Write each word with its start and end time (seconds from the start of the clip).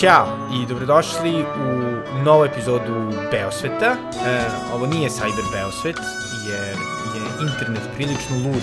Ćao 0.00 0.26
i 0.52 0.66
dobrodošli 0.66 1.42
u 1.42 2.24
novu 2.24 2.44
epizodu 2.44 3.12
Beosveta. 3.30 3.96
E, 4.26 4.40
ovo 4.74 4.86
nije 4.86 5.10
Cyber 5.10 5.46
Beosvet 5.52 5.96
jer 6.48 6.76
je 7.14 7.48
internet 7.48 7.82
prilično 7.94 8.36
lud 8.36 8.62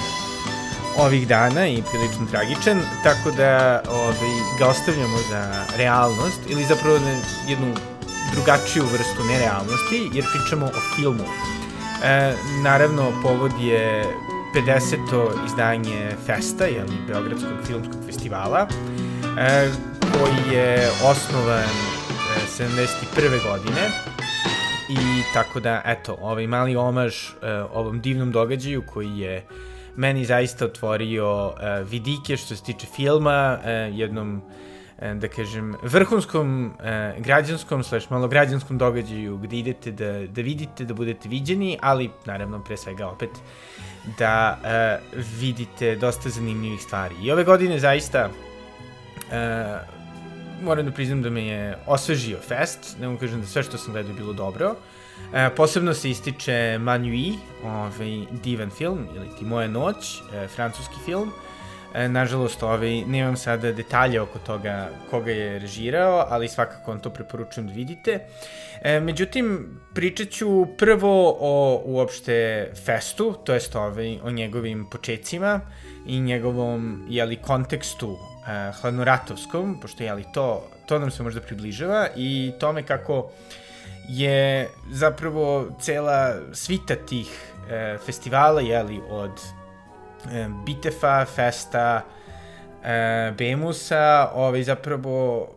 ovih 0.98 1.28
dana 1.28 1.68
i 1.68 1.84
prilično 1.92 2.26
tragičan, 2.32 2.82
tako 3.04 3.32
da 3.32 3.82
ovaj, 3.92 4.34
ga 4.60 4.68
ostavljamo 4.68 5.18
za 5.32 5.66
realnost 5.78 6.40
ili 6.50 6.64
zapravo 6.64 7.00
na 7.00 7.20
jednu 7.48 7.74
drugačiju 8.34 8.84
vrstu 8.84 9.24
nerealnosti 9.32 10.10
jer 10.14 10.26
pričamo 10.34 10.66
o 10.66 10.96
filmu. 10.96 11.24
E, 12.04 12.34
naravno, 12.64 13.12
povod 13.24 13.52
je 13.60 14.06
50. 14.56 15.46
izdanje 15.46 16.12
Festa, 16.26 16.66
jeli, 16.66 16.98
Beogradskog 17.08 17.58
filmskog 17.68 18.06
festivala, 18.06 18.68
e, 19.40 19.70
koji 20.14 20.56
je 20.56 20.90
osnovan 21.04 21.60
e, 21.60 22.64
71. 22.64 23.44
godine 23.44 23.82
i 24.90 25.24
tako 25.34 25.60
da, 25.60 25.82
eto, 25.86 26.18
ovaj 26.22 26.48
mali 26.48 26.76
omaž 26.76 27.16
e, 27.16 27.54
ovom 27.74 28.02
divnom 28.02 28.32
događaju 28.32 28.84
koji 28.94 29.20
je 29.20 29.46
meni 29.96 30.26
zaista 30.26 30.66
otvorio 30.66 31.54
e, 31.60 31.84
vidike 31.84 32.38
što 32.38 32.56
se 32.56 32.64
tiče 32.64 32.88
filma, 32.96 33.60
e, 33.64 33.72
jednom 33.72 34.42
e, 35.00 35.14
da 35.14 35.28
kažem, 35.28 35.76
vrhunskom 35.84 36.74
e, 36.84 37.16
građanskom, 37.20 37.84
slash 37.84 38.12
malo 38.12 38.28
građanskom 38.28 38.78
događaju 38.78 39.38
gde 39.38 39.58
idete 39.58 39.92
da, 39.92 40.28
da 40.28 40.42
vidite, 40.42 40.86
da 40.86 40.94
budete 40.94 41.30
viđeni, 41.30 41.78
ali 41.82 42.10
naravno 42.26 42.64
pre 42.64 42.78
svega 42.78 43.08
opet 43.08 43.30
da 44.18 44.60
e, 44.64 45.00
vidite 45.40 45.96
dosta 45.96 46.30
zanimljivih 46.30 46.82
stvari. 46.82 47.16
I 47.24 47.32
ove 47.32 47.44
godine 47.44 47.80
zaista 47.80 48.30
e, 49.32 49.97
moram 50.64 50.86
da 50.86 50.92
priznam 50.92 51.22
da 51.22 51.30
me 51.30 51.46
je 51.46 51.78
osvežio 51.86 52.38
fest, 52.48 52.96
ne 53.00 53.08
mogu 53.08 53.20
kažem 53.20 53.42
da 53.42 53.48
sve 53.48 53.64
što 53.64 53.78
sam 53.78 53.94
gledao 53.94 54.10
je 54.10 54.16
bilo 54.16 54.34
dobro. 54.34 54.76
E, 55.34 55.50
posebno 55.56 55.94
se 55.94 56.10
ističe 56.10 56.78
Manui, 56.80 57.34
ovaj 57.64 58.26
divan 58.44 58.70
film, 58.70 59.08
ili 59.16 59.28
ti 59.40 59.46
Moja 59.46 59.68
noć, 59.68 60.22
e, 60.34 60.48
francuski 60.48 60.96
film. 61.06 61.32
E, 61.94 62.10
nažalost, 62.10 62.64
ovaj, 62.64 63.02
nemam 63.02 63.38
sada 63.38 63.72
detalje 63.72 64.22
oko 64.22 64.40
toga 64.40 64.90
koga 65.10 65.32
je 65.32 65.60
režirao, 65.60 66.26
ali 66.30 66.48
svakako 66.48 66.92
vam 66.92 67.00
to 67.00 67.10
preporučujem 67.10 67.68
da 67.68 67.74
vidite. 67.74 68.20
E, 68.82 69.00
međutim, 69.00 69.80
pričat 69.94 70.30
ću 70.30 70.66
prvo 70.78 71.38
o 71.40 71.82
uopšte 71.86 72.68
festu, 72.86 73.34
to 73.44 73.54
jest 73.54 73.76
ovaj, 73.76 74.20
o 74.24 74.32
njegovim 74.32 74.86
počecima 74.90 75.62
i 76.06 76.20
njegovom 76.20 77.06
jeli, 77.10 77.36
kontekstu 77.36 78.18
uh, 78.48 78.76
hladnoratovskom, 78.82 79.80
pošto 79.82 80.04
jeli, 80.04 80.26
to, 80.34 80.70
to 80.86 81.00
nam 81.00 81.12
se 81.12 81.24
možda 81.24 81.42
približava 81.42 82.08
i 82.16 82.54
tome 82.60 82.84
kako 82.84 83.30
je 84.10 84.70
zapravo 84.92 85.70
cela 85.80 86.36
svita 86.54 86.96
tih 86.96 87.28
uh, 87.28 88.06
festivala, 88.06 88.62
jeli, 88.62 89.02
od 89.10 89.32
uh, 89.32 90.32
Bitefa, 90.66 91.26
Festa, 91.26 92.02
uh, 92.04 93.36
Bemusa, 93.38 94.30
ovaj, 94.34 94.64
zapravo 94.64 95.48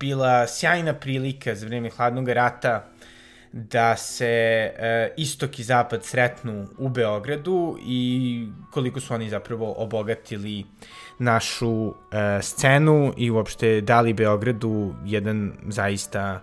bila 0.00 0.46
sjajna 0.46 0.94
prilika 0.94 1.54
za 1.54 1.66
vreme 1.66 1.90
hladnog 1.90 2.28
rata 2.28 2.84
da 3.52 3.96
se 3.96 4.26
e, 4.26 5.12
istok 5.16 5.58
i 5.58 5.62
zapad 5.62 6.04
sretnu 6.04 6.66
u 6.78 6.88
Beogradu 6.88 7.78
i 7.86 8.46
koliko 8.70 9.00
su 9.00 9.14
oni 9.14 9.30
zapravo 9.30 9.74
obogatili 9.76 10.64
našu 11.18 11.94
e, 12.10 12.42
scenu 12.42 13.12
i 13.16 13.30
uopšte 13.30 13.80
dali 13.80 14.12
Beogradu 14.12 14.94
jedan 15.04 15.52
zaista 15.68 16.42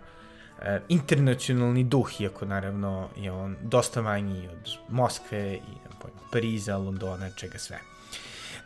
e, 0.61 0.79
internacionalni 0.89 1.83
duh, 1.83 2.21
iako 2.21 2.45
naravno 2.45 3.09
je 3.17 3.31
on 3.31 3.55
dosta 3.61 4.01
manji 4.01 4.47
od 4.47 4.77
Moskve 4.89 5.53
i 5.53 5.73
pojma, 6.01 6.19
Pariza, 6.31 6.77
Londona, 6.77 7.29
čega 7.29 7.57
sve. 7.57 7.79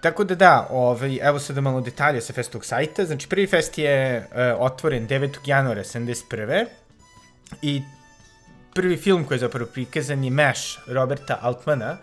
Tako 0.02 0.24
da 0.24 0.36
da, 0.36 0.68
ovaj, 0.70 1.20
evo 1.22 1.40
sada 1.40 1.62
malo 1.62 1.82
detalja 1.82 2.22
sa 2.22 2.34
festovog 2.34 2.66
sajta. 2.66 3.06
Znači, 3.06 3.30
prvi 3.30 3.48
fest 3.48 3.78
je 3.78 3.92
e, 3.92 4.54
otvoren 4.60 5.08
9. 5.08 5.38
januara 5.46 5.84
71. 5.84 6.66
I 7.62 7.82
prvi 8.74 8.98
film 8.98 9.24
koji 9.24 9.36
je 9.36 9.40
zapravo 9.40 9.70
prikazan 9.74 10.24
je 10.24 10.32
Mesh 10.32 10.78
Roberta 10.88 11.40
Altmana, 11.42 11.98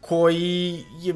koji 0.00 0.84
je 1.02 1.14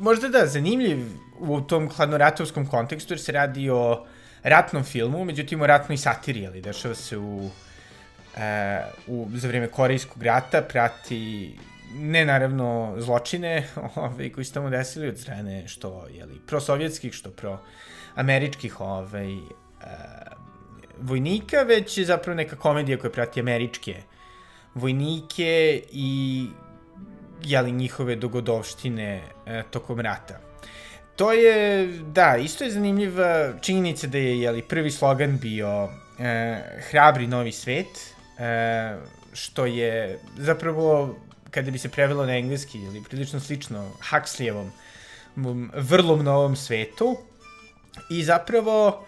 možda 0.00 0.28
da 0.28 0.46
zanimljiv 0.46 0.98
u 1.38 1.60
tom 1.60 1.88
hladnoratovskom 1.90 2.66
kontekstu, 2.66 3.12
jer 3.12 3.20
se 3.20 3.32
radi 3.32 3.70
o 3.70 4.06
ratnom 4.42 4.84
filmu, 4.84 5.24
međutim 5.24 5.62
o 5.62 5.66
ratnoj 5.66 5.96
satiri, 5.96 6.46
ali 6.46 6.60
dešava 6.60 6.94
se 6.94 7.18
u, 7.18 7.50
e, 8.36 8.82
u, 9.06 9.28
za 9.34 9.48
vreme 9.48 9.68
Korejskog 9.68 10.22
rata, 10.22 10.62
prati 10.62 11.54
ne 11.94 12.24
naravno 12.24 12.94
zločine 12.98 13.68
ovaj, 13.96 14.32
koji 14.32 14.44
se 14.44 14.52
tamo 14.52 14.70
desili 14.70 15.08
od 15.08 15.18
strane 15.18 15.68
što 15.68 16.06
jeli, 16.10 16.40
prosovjetskih, 16.46 17.12
što 17.14 17.30
pro 17.30 17.58
američkih 18.14 18.80
ovaj, 18.80 19.34
e, 19.34 19.38
vojnika, 20.98 21.62
već 21.62 21.98
je 21.98 22.04
zapravo 22.04 22.36
neka 22.36 22.56
komedija 22.56 22.98
koja 22.98 23.10
prati 23.10 23.40
američke 23.40 24.02
vojnike 24.74 25.82
i 25.92 26.46
jeli, 27.44 27.72
njihove 27.72 28.16
dogodovštine 28.16 29.22
e, 29.46 29.62
tokom 29.70 30.00
rata. 30.00 30.38
To 31.16 31.32
je, 31.32 31.86
da, 31.86 32.36
isto 32.36 32.64
je 32.64 32.70
zanimljiva 32.70 33.52
činjenica 33.60 34.06
da 34.06 34.18
je 34.18 34.40
jeli, 34.40 34.62
prvi 34.62 34.90
slogan 34.90 35.38
bio 35.38 35.88
e, 36.18 36.62
hrabri 36.90 37.26
novi 37.26 37.52
svet, 37.52 38.14
e, 38.38 38.96
što 39.32 39.66
je 39.66 40.18
zapravo, 40.36 41.16
kada 41.50 41.70
bi 41.70 41.78
se 41.78 41.88
prevelo 41.88 42.26
na 42.26 42.36
engleski, 42.36 42.78
ili 42.78 43.02
prilično 43.08 43.40
slično 43.40 43.90
Huxleyevom 44.10 44.70
vrlom 45.74 46.24
novom 46.24 46.56
svetu, 46.56 47.16
i 48.10 48.24
zapravo 48.24 49.06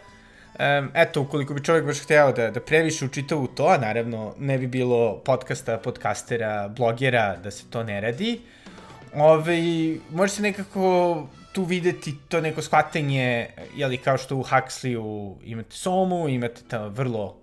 Um, 0.53 0.91
eto, 0.95 1.21
ukoliko 1.21 1.55
bi 1.55 1.65
čovjek 1.65 1.85
baš 1.85 2.01
hteo 2.01 2.33
da, 2.33 2.51
da 2.51 2.61
previše 2.61 3.05
učita 3.05 3.37
u 3.37 3.47
to, 3.47 3.77
naravno 3.79 4.35
ne 4.39 4.59
bi 4.59 4.67
bilo 4.67 5.19
podcasta, 5.25 5.79
podcastera, 5.79 6.69
blogera 6.69 7.37
da 7.37 7.51
se 7.51 7.65
to 7.71 7.83
ne 7.83 8.01
radi, 8.01 8.41
Ove, 9.15 9.59
može 10.11 10.33
se 10.33 10.43
nekako 10.43 11.27
tu 11.53 11.65
videti 11.65 12.15
to 12.29 12.41
neko 12.41 12.63
shvatanje, 12.63 13.47
jeli, 13.75 13.99
kao 13.99 14.19
što 14.19 14.37
u 14.37 14.45
Huxleyu 14.45 15.35
imate 15.45 15.77
Somu, 15.77 16.29
imate 16.29 16.63
ta 16.69 16.87
vrlo 16.87 17.37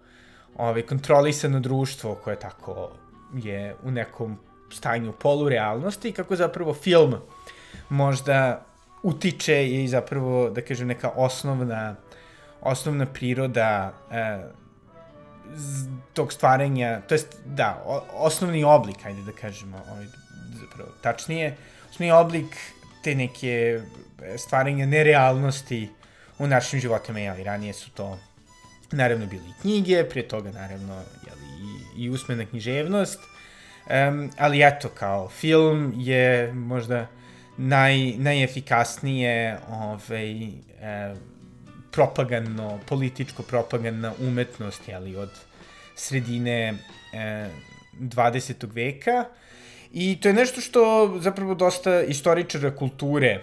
ove, 0.56 0.82
kontrolisano 0.82 1.60
društvo 1.60 2.16
koje 2.16 2.40
tako 2.40 2.92
je 3.34 3.76
u 3.84 3.92
nekom 3.92 4.38
stanju 4.72 5.12
polurealnosti, 5.12 6.12
kako 6.12 6.36
zapravo 6.36 6.74
film 6.74 7.16
možda 7.90 8.66
utiče 9.04 9.68
i 9.68 9.88
zapravo, 9.88 10.50
da 10.50 10.62
kažem, 10.62 10.88
neka 10.88 11.10
osnovna 11.16 11.96
osnovna 12.62 13.06
priroda 13.06 13.94
e, 14.12 14.40
tog 16.14 16.34
stvaranja, 16.34 17.02
to 17.08 17.16
jest, 17.16 17.38
da, 17.46 17.84
o, 17.86 18.02
osnovni 18.14 18.64
oblik, 18.64 19.06
ajde 19.06 19.22
da 19.22 19.32
kažemo, 19.32 19.82
ovaj, 19.92 20.06
zapravo, 20.54 20.90
tačnije, 21.02 21.58
osnovni 21.90 22.12
oblik 22.12 22.58
te 23.04 23.16
neke 23.16 23.82
stvaranja 24.38 24.86
nerealnosti 24.86 25.90
u 26.40 26.48
našim 26.48 26.80
životima, 26.80 27.20
jeli, 27.20 27.44
ranije 27.44 27.74
su 27.74 27.92
to 27.92 28.20
naravno 28.92 29.26
bili 29.26 29.44
i 29.50 29.62
knjige, 29.62 30.04
prije 30.10 30.28
toga 30.28 30.52
naravno 30.52 30.94
jeli, 31.28 31.42
i, 31.98 32.04
i 32.04 32.10
usmena 32.10 32.46
književnost, 32.46 33.20
um, 33.20 34.32
ali 34.38 34.64
eto, 34.64 34.90
kao 34.90 35.30
film 35.30 35.94
je 35.98 36.54
možda 36.54 37.08
naj, 37.58 38.14
najefikasnije 38.18 39.60
ovaj, 39.70 40.44
eh, 40.44 41.16
propagandno, 41.92 42.80
političko 42.86 43.44
propagandna 43.44 44.14
umetnost, 44.20 44.88
jeli, 44.88 45.16
od 45.16 45.30
sredine 45.96 46.74
e, 47.14 47.50
20. 48.00 48.68
veka. 48.74 49.26
I 49.94 50.18
to 50.22 50.28
je 50.28 50.34
nešto 50.34 50.62
što 50.62 51.14
zapravo 51.20 51.56
dosta 51.56 52.02
istoričara 52.02 52.76
kulture, 52.76 53.42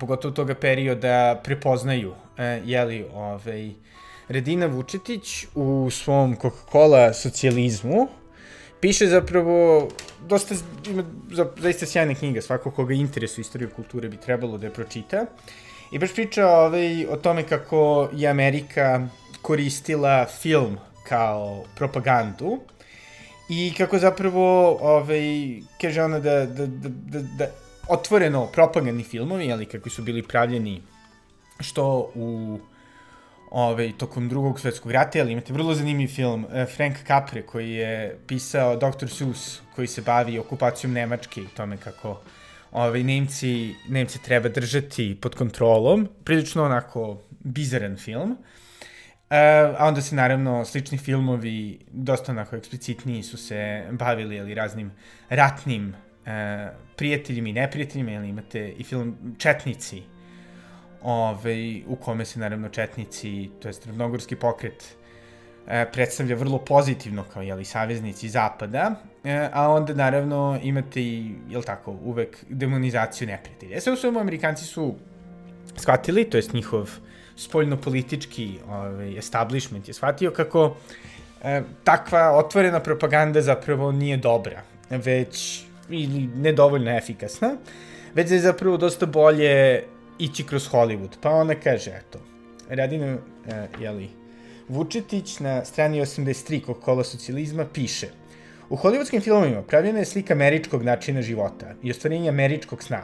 pogotovo 0.00 0.34
toga 0.34 0.54
perioda, 0.54 1.40
prepoznaju. 1.44 2.14
E, 2.38 2.60
jeli, 2.64 3.06
ovaj, 3.14 3.70
Redina 4.28 4.66
Vučetić 4.66 5.46
u 5.54 5.88
svom 5.90 6.36
Coca-Cola 6.36 7.12
socijalizmu 7.12 8.08
piše 8.84 9.06
zapravo 9.06 9.88
dosta, 10.28 10.54
ima 10.90 11.04
zaista 11.56 11.86
sjajna 11.86 12.14
knjiga, 12.14 12.42
svako 12.42 12.70
koga 12.70 12.94
interesuje 12.94 13.40
istoriju 13.42 13.70
kulture 13.76 14.08
bi 14.08 14.16
trebalo 14.16 14.58
da 14.58 14.66
je 14.66 14.72
pročita. 14.72 15.26
I 15.90 15.98
baš 15.98 16.14
priča 16.14 16.48
ovaj, 16.48 17.06
o 17.06 17.16
tome 17.16 17.42
kako 17.42 18.08
je 18.12 18.28
Amerika 18.28 19.08
koristila 19.42 20.26
film 20.26 20.78
kao 21.08 21.64
propagandu 21.76 22.60
i 23.48 23.74
kako 23.78 23.98
zapravo, 23.98 24.78
ovaj, 24.80 25.22
kaže 25.80 26.02
ona 26.02 26.18
da, 26.18 26.46
da, 26.46 26.66
da, 26.66 26.88
da, 26.88 27.20
da 27.20 27.46
otvoreno 27.88 28.46
propagandni 28.46 29.04
filmovi, 29.04 29.52
ali 29.52 29.66
kako 29.66 29.90
su 29.90 30.02
bili 30.02 30.22
pravljeni 30.22 30.82
što 31.60 32.10
u 32.14 32.58
ovaj, 33.50 33.92
tokom 33.98 34.28
drugog 34.28 34.60
svetskog 34.60 34.92
rata, 34.92 35.20
ali 35.20 35.32
imate 35.32 35.52
vrlo 35.52 35.74
zanimljiv 35.74 36.08
film 36.08 36.44
uh, 36.44 36.50
Frank 36.76 36.96
Capre 37.06 37.42
koji 37.42 37.70
je 37.70 38.18
pisao 38.26 38.76
Dr. 38.76 39.08
Seuss 39.08 39.60
koji 39.74 39.86
se 39.86 40.02
bavi 40.02 40.38
okupacijom 40.38 40.92
Nemačke 40.92 41.40
i 41.40 41.48
tome 41.56 41.76
kako 41.76 42.20
ovaj, 42.74 43.02
Nemci, 43.02 43.74
Nemci 43.88 44.22
treba 44.22 44.48
držati 44.48 45.18
pod 45.20 45.34
kontrolom. 45.34 46.08
Prilično 46.24 46.64
onako 46.64 47.22
bizaran 47.40 47.96
film. 47.96 48.30
Uh, 48.30 48.36
a 49.78 49.86
onda 49.88 50.00
se 50.02 50.14
naravno 50.14 50.64
slični 50.64 50.98
filmovi, 50.98 51.78
dosta 51.90 52.32
onako 52.32 52.56
eksplicitniji 52.56 53.22
su 53.22 53.36
se 53.36 53.86
bavili 53.92 54.40
ali 54.40 54.54
raznim 54.54 54.92
ratnim 55.28 55.88
uh, 55.88 56.32
prijateljima 56.96 57.48
i 57.48 57.52
neprijateljima, 57.52 58.12
ali 58.12 58.28
imate 58.28 58.68
i 58.78 58.84
film 58.84 59.34
Četnici, 59.38 60.02
ovaj, 61.02 61.82
u 61.86 61.96
kome 61.96 62.24
se 62.24 62.40
naravno 62.40 62.68
Četnici, 62.68 63.50
to 63.62 63.68
je 63.68 63.74
ravnogorski 63.86 64.36
pokret, 64.36 64.84
e, 64.84 65.03
predstavlja 65.92 66.36
vrlo 66.36 66.58
pozitivno 66.58 67.24
kao 67.32 67.42
jeli, 67.42 67.64
saveznici 67.64 68.28
Zapada, 68.28 68.94
e, 69.24 69.48
a 69.52 69.70
onda 69.70 69.94
naravno 69.94 70.58
imate 70.62 71.00
i, 71.00 71.34
jel 71.48 71.62
tako, 71.62 71.96
uvek 72.04 72.44
demonizaciju 72.48 73.28
neprijatelja. 73.28 73.80
Sve 73.80 73.92
u 73.92 73.96
svemu 73.96 74.20
Amerikanci 74.20 74.64
su 74.64 74.94
shvatili, 75.76 76.24
to 76.24 76.36
jest 76.36 76.52
njihov 76.52 76.90
spoljno-politički 77.36 78.58
ovaj, 78.68 79.18
establishment 79.18 79.88
je 79.88 79.94
shvatio 79.94 80.30
kako 80.30 80.76
e, 81.42 81.62
takva 81.84 82.30
otvorena 82.30 82.80
propaganda 82.80 83.42
zapravo 83.42 83.92
nije 83.92 84.16
dobra, 84.16 84.62
već 84.90 85.64
ili 85.88 86.26
nedovoljno 86.36 86.96
efikasna, 86.96 87.56
već 88.14 88.28
da 88.28 88.34
je 88.34 88.40
zapravo 88.40 88.76
dosta 88.76 89.06
bolje 89.06 89.84
ići 90.18 90.44
kroz 90.44 90.68
Hollywood. 90.70 91.10
Pa 91.20 91.30
ona 91.30 91.54
kaže, 91.54 91.90
eto, 91.90 92.18
Radina, 92.68 93.14
uh, 93.14 93.80
jeli, 93.80 94.08
Vučetić 94.68 95.40
na 95.40 95.64
strani 95.64 96.00
83 96.00 96.64
kog 96.64 96.80
kola 96.80 97.04
socijalizma 97.04 97.64
piše 97.64 98.08
U 98.70 98.76
hollywoodskim 98.76 99.20
filmovima 99.20 99.62
pravljena 99.62 99.98
je 99.98 100.04
slika 100.04 100.34
američkog 100.34 100.82
načina 100.82 101.22
života 101.22 101.74
i 101.82 101.90
ostvarenja 101.90 102.28
američkog 102.28 102.82
sna. 102.82 103.02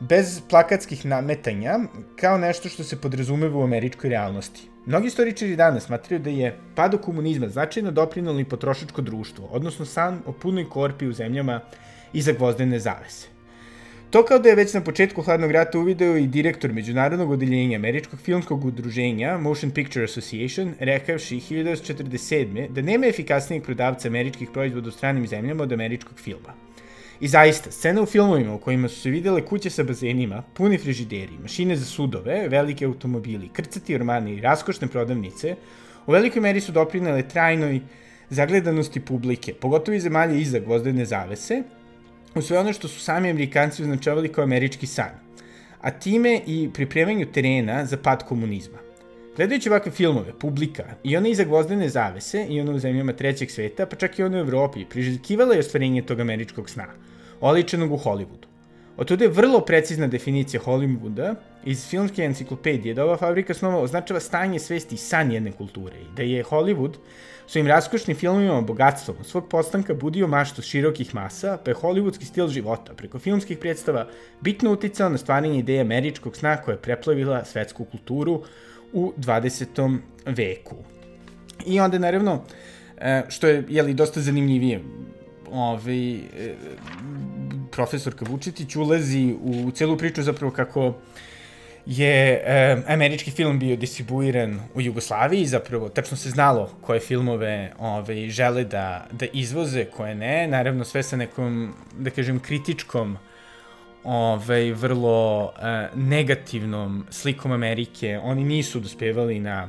Bez 0.00 0.40
plakatskih 0.50 1.06
nametanja, 1.06 1.78
kao 2.20 2.38
nešto 2.38 2.68
što 2.68 2.84
se 2.84 3.00
podrazumeva 3.00 3.58
u 3.58 3.62
američkoj 3.62 4.10
realnosti. 4.10 4.68
Mnogi 4.86 5.06
istoričari 5.06 5.56
danas 5.56 5.84
smatraju 5.84 6.20
da 6.20 6.30
je 6.30 6.58
padu 6.74 6.98
komunizma 6.98 7.48
značajno 7.48 7.90
doprinalo 7.90 8.40
i 8.40 8.44
potrošačko 8.44 9.02
društvo, 9.02 9.48
odnosno 9.50 9.84
san 9.84 10.22
o 10.26 10.32
punoj 10.32 10.68
korpi 10.70 11.06
u 11.06 11.12
zemljama 11.12 11.60
iza 12.12 12.32
gvozdene 12.32 12.78
zavese. 12.78 13.37
To 14.10 14.22
kao 14.24 14.38
da 14.38 14.48
je 14.48 14.54
već 14.54 14.74
na 14.74 14.80
početku 14.80 15.22
hladnog 15.22 15.50
rata 15.50 15.78
uvideo 15.78 16.16
i 16.16 16.26
direktor 16.26 16.72
Međunarodnog 16.72 17.30
odeljenja 17.30 17.76
Američkog 17.76 18.20
filmskog 18.20 18.64
udruženja 18.64 19.38
Motion 19.38 19.70
Picture 19.70 20.04
Association, 20.04 20.74
rekavši 20.80 21.36
1947. 21.36 22.68
da 22.68 22.82
nema 22.82 23.06
efikasnijeg 23.06 23.62
prodavca 23.62 24.08
američkih 24.08 24.48
proizvoda 24.52 24.88
u 24.88 24.92
stranim 24.92 25.26
zemljama 25.26 25.62
od 25.62 25.72
američkog 25.72 26.18
filma. 26.18 26.54
I 27.20 27.28
zaista, 27.28 27.70
scene 27.70 28.00
u 28.00 28.06
filmovima 28.06 28.54
u 28.54 28.58
kojima 28.58 28.88
su 28.88 29.00
se 29.00 29.10
videle 29.10 29.44
kuće 29.44 29.70
sa 29.70 29.84
bazenima, 29.84 30.42
puni 30.54 30.78
frižideri, 30.78 31.38
mašine 31.42 31.76
za 31.76 31.84
sudove, 31.84 32.48
velike 32.48 32.84
automobili, 32.84 33.48
krcati 33.52 33.94
ormani 33.94 34.34
i 34.34 34.40
raskošne 34.40 34.88
prodavnice, 34.88 35.56
u 36.06 36.12
velikoj 36.12 36.42
meri 36.42 36.60
su 36.60 36.72
doprinale 36.72 37.28
trajnoj 37.28 37.80
zagledanosti 38.30 39.00
publike, 39.00 39.54
pogotovo 39.54 39.96
i 39.96 40.00
zemalje 40.00 40.40
iza 40.40 40.58
gvozdene 40.58 41.04
zavese, 41.04 41.62
u 42.38 42.42
sve 42.42 42.58
ono 42.58 42.72
što 42.72 42.88
su 42.88 43.00
sami 43.00 43.30
Amerikanci 43.30 43.82
označavali 43.82 44.28
kao 44.28 44.44
američki 44.44 44.86
san, 44.86 45.10
a 45.80 45.90
time 45.90 46.40
i 46.46 46.70
pripremanju 46.74 47.26
terena 47.32 47.84
za 47.84 47.96
pad 47.96 48.26
komunizma. 48.28 48.78
Gledajući 49.36 49.68
ovakve 49.68 49.92
filmove, 49.92 50.32
publika, 50.38 50.84
i 51.04 51.16
one 51.16 51.30
iza 51.30 51.44
gvozdene 51.44 51.88
zavese, 51.88 52.46
i 52.48 52.60
one 52.60 52.70
u 52.70 52.78
zemljama 52.78 53.12
trećeg 53.12 53.50
sveta, 53.50 53.86
pa 53.86 53.96
čak 53.96 54.18
i 54.18 54.22
one 54.22 54.36
u 54.36 54.40
Evropi, 54.40 54.84
priželjkivala 54.84 55.54
je 55.54 55.60
ostvarenje 55.60 56.02
tog 56.02 56.20
američkog 56.20 56.70
sna, 56.70 56.86
oličenog 57.40 57.92
u 57.92 57.98
Hollywoodu. 57.98 58.48
Od 58.96 59.06
tuda 59.06 59.24
je 59.24 59.30
vrlo 59.30 59.60
precizna 59.60 60.06
definicija 60.06 60.60
Hollywooda 60.60 61.34
iz 61.64 61.86
filmske 61.86 62.22
enciklopedije 62.22 62.94
da 62.94 63.04
ova 63.04 63.16
fabrika 63.16 63.54
snova 63.54 63.78
označava 63.78 64.20
stanje 64.20 64.58
svesti 64.58 64.94
i 64.94 64.98
san 64.98 65.32
jedne 65.32 65.52
kulture 65.52 65.96
i 66.00 66.16
da 66.16 66.22
je 66.22 66.44
Hollywood 66.44 66.94
svojim 67.48 67.66
raskošnim 67.66 68.16
filmima 68.16 68.60
bogatstvom 68.60 69.16
svog 69.24 69.48
postanka 69.48 69.94
budio 69.94 70.26
maštu 70.26 70.62
širokih 70.62 71.14
masa, 71.14 71.58
pa 71.64 71.70
je 71.70 71.74
hollywoodski 71.74 72.24
stil 72.24 72.48
života 72.48 72.94
preko 72.94 73.18
filmskih 73.18 73.58
predstava 73.58 74.06
bitno 74.40 74.72
uticao 74.72 75.08
na 75.08 75.18
stvaranje 75.18 75.58
ideje 75.58 75.80
američkog 75.80 76.36
sna 76.36 76.56
koja 76.56 76.72
je 76.72 76.82
preplavila 76.82 77.44
svetsku 77.44 77.84
kulturu 77.84 78.42
u 78.92 79.12
20. 79.16 79.98
veku. 80.26 80.76
I 81.66 81.80
onda, 81.80 81.98
naravno, 81.98 82.44
e, 82.98 83.22
što 83.28 83.46
je, 83.46 83.64
jeli, 83.68 83.94
dosta 83.94 84.20
zanimljivije, 84.20 84.80
ovaj, 85.52 86.20
profesorka 87.72 88.24
Vučetić 88.28 88.76
ulazi 88.76 89.34
u 89.42 89.70
celu 89.70 89.96
priču 89.96 90.22
zapravo 90.22 90.52
kako 90.52 90.94
je 91.88 92.42
e, 92.44 92.76
američki 92.86 93.30
film 93.30 93.58
bio 93.58 93.76
distribuiran 93.76 94.60
u 94.74 94.80
Jugoslaviji, 94.80 95.46
zapravo 95.46 95.88
tačno 95.88 96.16
se 96.16 96.30
znalo 96.30 96.70
koje 96.80 97.00
filmove 97.00 97.72
ove, 97.78 98.28
žele 98.28 98.64
da, 98.64 99.06
da 99.12 99.26
izvoze, 99.32 99.84
koje 99.84 100.14
ne, 100.14 100.46
naravno 100.46 100.84
sve 100.84 101.02
sa 101.02 101.16
nekom, 101.16 101.74
da 101.98 102.10
kažem, 102.10 102.40
kritičkom 102.40 103.16
ove, 104.04 104.72
vrlo 104.72 105.52
e, 105.62 105.88
negativnom 105.94 107.06
slikom 107.10 107.52
Amerike. 107.52 108.18
Oni 108.22 108.44
nisu 108.44 108.80
dospevali 108.80 109.40
na 109.40 109.68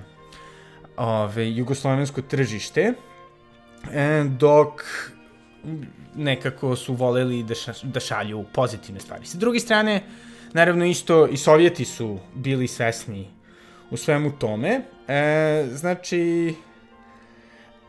ove, 0.97 1.51
jugoslovensko 1.51 2.21
tržište, 2.21 2.93
e, 3.93 4.23
dok 4.23 4.83
nekako 6.15 6.75
su 6.75 6.93
voleli 6.93 7.43
da, 7.43 7.55
ša, 7.55 7.73
da 7.83 7.99
šalju 7.99 8.43
pozitivne 8.53 8.99
stvari. 8.99 9.25
Sa 9.25 9.37
druge 9.37 9.59
strane, 9.59 10.01
naravno 10.53 10.85
isto 10.85 11.27
i 11.27 11.37
Sovjeti 11.37 11.85
su 11.85 12.19
bili 12.35 12.67
svesni 12.67 13.27
u 13.91 13.97
svemu 13.97 14.31
tome. 14.31 14.81
E, 15.07 15.65
znači, 15.71 16.53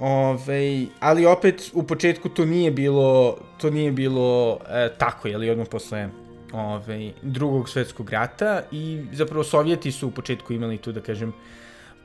Ove, 0.00 0.87
ali 1.00 1.26
opet 1.26 1.70
u 1.73 1.82
početku 1.82 2.28
to 2.28 2.44
nije 2.44 2.70
bilo 2.70 3.37
to 3.61 3.70
nije 3.70 3.92
bilo 3.92 4.58
e, 4.68 4.88
tako, 4.99 5.28
je 5.28 5.38
li 5.38 5.50
odmah 5.50 5.66
posle 5.70 6.08
ove, 6.52 7.12
drugog 7.23 7.68
svetskog 7.68 8.11
rata 8.11 8.62
i 8.73 9.02
zapravo 9.12 9.44
Sovjeti 9.44 9.92
su 9.92 10.08
u 10.08 10.11
početku 10.11 10.52
imali 10.52 10.78
tu 10.78 10.92
da 10.92 11.00
kažem 11.00 11.32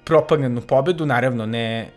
propagandnu 0.05 0.61
pobedu, 0.61 1.05
naravno 1.05 1.45
ne 1.45 1.89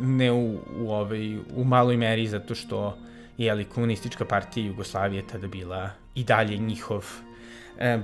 ne 0.00 0.32
u, 0.32 0.58
u, 0.76 0.90
ovaj, 0.90 1.36
u 1.36 1.64
maloj 1.64 1.96
meri 1.96 2.26
zato 2.26 2.54
što 2.54 2.98
je 3.38 3.54
li 3.54 3.64
komunistička 3.64 4.24
partija 4.24 4.66
Jugoslavije 4.66 5.26
tada 5.26 5.46
bila 5.46 5.90
i 6.14 6.24
dalje 6.24 6.56
njihov 6.56 7.06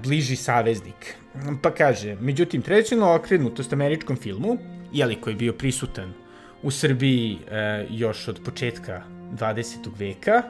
bliži 0.02 0.36
saveznik. 0.36 1.14
Pa 1.62 1.70
kaže, 1.74 2.16
međutim, 2.20 2.62
tradicionalno 2.62 3.14
okrenutost 3.14 3.72
američkom 3.72 4.16
filmu, 4.16 4.58
jeli 4.92 5.20
koji 5.20 5.34
je 5.34 5.38
bio 5.38 5.52
prisutan 5.52 6.12
u 6.62 6.70
Srbiji 6.70 7.38
e, 7.50 7.86
još 7.90 8.28
od 8.28 8.40
početka 8.44 9.02
20. 9.38 9.88
veka, 9.98 10.42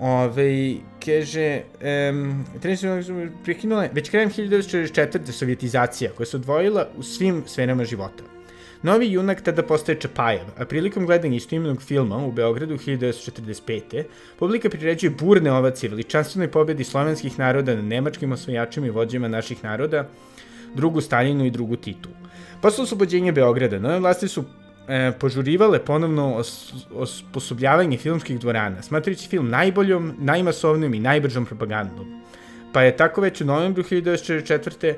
Ove, 0.00 0.74
kaže, 1.04 1.62
um, 2.10 2.44
tradicionalno 2.62 3.30
prekinula 3.44 3.88
već 3.92 4.10
krajem 4.10 4.30
1944. 4.30 5.32
sovjetizacija 5.32 6.10
koja 6.16 6.26
se 6.26 6.36
odvojila 6.36 6.88
u 6.96 7.02
svim 7.02 7.42
sferama 7.46 7.84
života 7.84 8.35
Novi 8.82 9.12
junak 9.12 9.40
tada 9.40 9.62
postaje 9.62 10.00
Čapajev, 10.00 10.48
a 10.58 10.64
prilikom 10.64 11.06
gledanja 11.06 11.36
istoimenog 11.36 11.82
filma 11.82 12.16
u 12.16 12.32
Beogradu 12.32 12.76
1945. 12.76 14.04
publika 14.38 14.70
priređuje 14.70 15.10
burne 15.10 15.52
ovacije 15.52 15.90
veličanstvenoj 15.90 16.50
pobedi 16.50 16.84
slovenskih 16.84 17.38
naroda 17.38 17.74
na 17.74 17.82
nemačkim 17.82 18.32
osvajačima 18.32 18.86
i 18.86 18.90
vođima 18.90 19.28
naših 19.28 19.64
naroda, 19.64 20.08
drugu 20.74 21.00
Staljinu 21.00 21.44
i 21.44 21.50
drugu 21.50 21.76
Titu. 21.76 22.08
Posle 22.62 22.82
oslobođenja 22.82 23.32
Beograda, 23.32 23.78
nove 23.78 23.98
vlasti 23.98 24.28
su 24.28 24.44
e, 24.88 25.12
požurivale 25.20 25.78
ponovno 25.84 26.34
os, 26.34 26.74
osposobljavanje 26.94 27.98
filmskih 27.98 28.40
dvorana, 28.40 28.82
smatrajući 28.82 29.28
film 29.28 29.48
najboljom, 29.48 30.14
najmasovnijom 30.18 30.94
i 30.94 31.00
najbržom 31.00 31.46
propagandom. 31.46 32.22
Pa 32.72 32.82
je 32.82 32.96
tako 32.96 33.20
već 33.20 33.40
u 33.40 33.44
novembru 33.44 33.82
1944. 33.82 34.94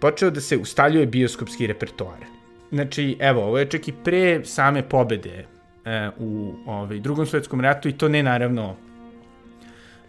počeo 0.00 0.30
da 0.30 0.40
se 0.40 0.56
ustaljuje 0.56 1.06
bioskopski 1.06 1.66
repertoar. 1.66 2.35
Znači, 2.72 3.16
evo, 3.20 3.42
ovo 3.44 3.58
je 3.58 3.70
čak 3.70 3.88
i 3.88 3.92
pre 4.04 4.44
same 4.44 4.88
pobede 4.88 5.44
e, 5.84 6.10
u 6.18 6.54
ovaj, 6.66 7.00
drugom 7.00 7.26
svetskom 7.26 7.60
ratu 7.60 7.88
i 7.88 7.92
to 7.92 8.08
ne 8.08 8.22
naravno 8.22 8.76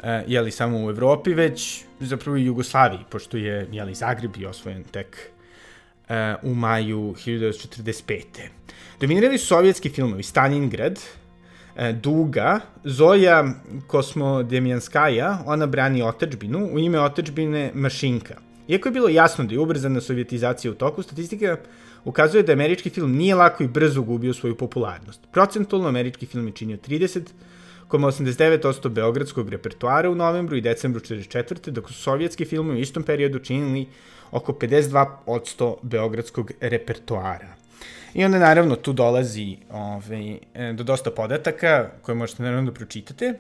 e, 0.03 0.23
jeli 0.27 0.51
samo 0.51 0.85
u 0.85 0.89
Evropi, 0.89 1.33
već 1.33 1.83
zapravo 1.99 2.37
i 2.37 2.45
Jugoslaviji, 2.45 2.99
pošto 3.09 3.37
je 3.37 3.67
jeli, 3.71 3.93
Zagreb 3.93 4.37
i 4.37 4.45
osvojen 4.45 4.83
tek 4.83 5.17
e, 6.09 6.35
u 6.43 6.55
maju 6.55 7.15
1945. 7.25 8.23
Dominirali 8.99 9.37
su 9.37 9.45
sovjetski 9.45 9.89
filmovi 9.89 10.23
Stalingrad, 10.23 10.99
e, 11.75 11.93
Duga, 11.93 12.59
Zoja 12.83 13.45
Kosmodemjanskaja, 13.87 15.43
ona 15.45 15.65
brani 15.65 16.01
otačbinu, 16.01 16.69
u 16.73 16.79
ime 16.79 16.99
otačbine 16.99 17.71
Mašinka. 17.73 18.35
Iako 18.67 18.87
je 18.87 18.91
bilo 18.91 19.09
jasno 19.09 19.45
da 19.45 19.53
je 19.53 19.59
ubrzana 19.59 20.01
sovjetizacija 20.01 20.71
u 20.71 20.75
toku, 20.75 21.03
statistika 21.03 21.57
ukazuje 22.07 22.43
da 22.43 22.53
američki 22.53 22.89
film 22.89 23.15
nije 23.15 23.35
lako 23.35 23.63
i 23.63 23.67
brzo 23.67 24.01
gubio 24.01 24.33
svoju 24.33 24.55
popularnost. 24.55 25.21
Procentualno 25.31 25.87
američki 25.87 26.25
film 26.25 26.47
je 26.47 26.53
činio 26.53 26.77
30,89% 26.77 28.89
beogradskog 28.89 29.49
repertoara 29.49 30.09
u 30.09 30.15
novembru 30.15 30.55
i 30.55 30.61
decembru 30.61 31.01
44. 31.01 31.69
dok 31.69 31.87
su 31.87 31.93
sovjetski 31.93 32.45
filmovi 32.45 32.79
u 32.79 32.81
istom 32.81 33.03
periodu 33.03 33.39
činili 33.39 33.87
oko 34.31 34.51
52% 34.51 35.75
beogradskog 35.81 36.51
repertoara. 36.61 37.55
I 38.13 38.25
onda 38.25 38.39
naravno 38.39 38.75
tu 38.75 38.93
dolazi 38.93 39.57
ovaj, 39.69 40.37
do 40.73 40.83
dosta 40.83 41.11
podataka 41.11 41.89
koje 42.01 42.15
možete 42.15 42.43
naravno 42.43 42.71
da 42.71 42.75
pročitate, 42.75 43.33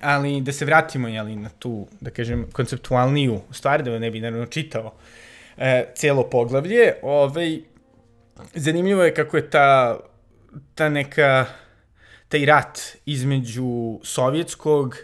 ali 0.00 0.40
da 0.40 0.52
se 0.52 0.64
vratimo 0.64 1.08
jeli, 1.08 1.36
na 1.36 1.48
tu, 1.48 1.86
da 2.00 2.10
kažem, 2.10 2.46
konceptualniju 2.52 3.40
stvar, 3.50 3.82
da 3.82 3.98
ne 3.98 4.10
bi 4.10 4.20
naravno 4.20 4.46
čitao 4.46 4.92
e, 5.56 5.92
celo 5.94 6.22
poglavlje, 6.22 6.94
ovaj, 7.02 7.60
zanimljivo 8.54 9.04
je 9.04 9.14
kako 9.14 9.36
je 9.36 9.50
ta, 9.50 9.98
ta 10.74 10.88
neka, 10.88 11.46
taj 12.28 12.44
rat 12.44 12.80
između 13.06 14.00
sovjetskog 14.02 14.96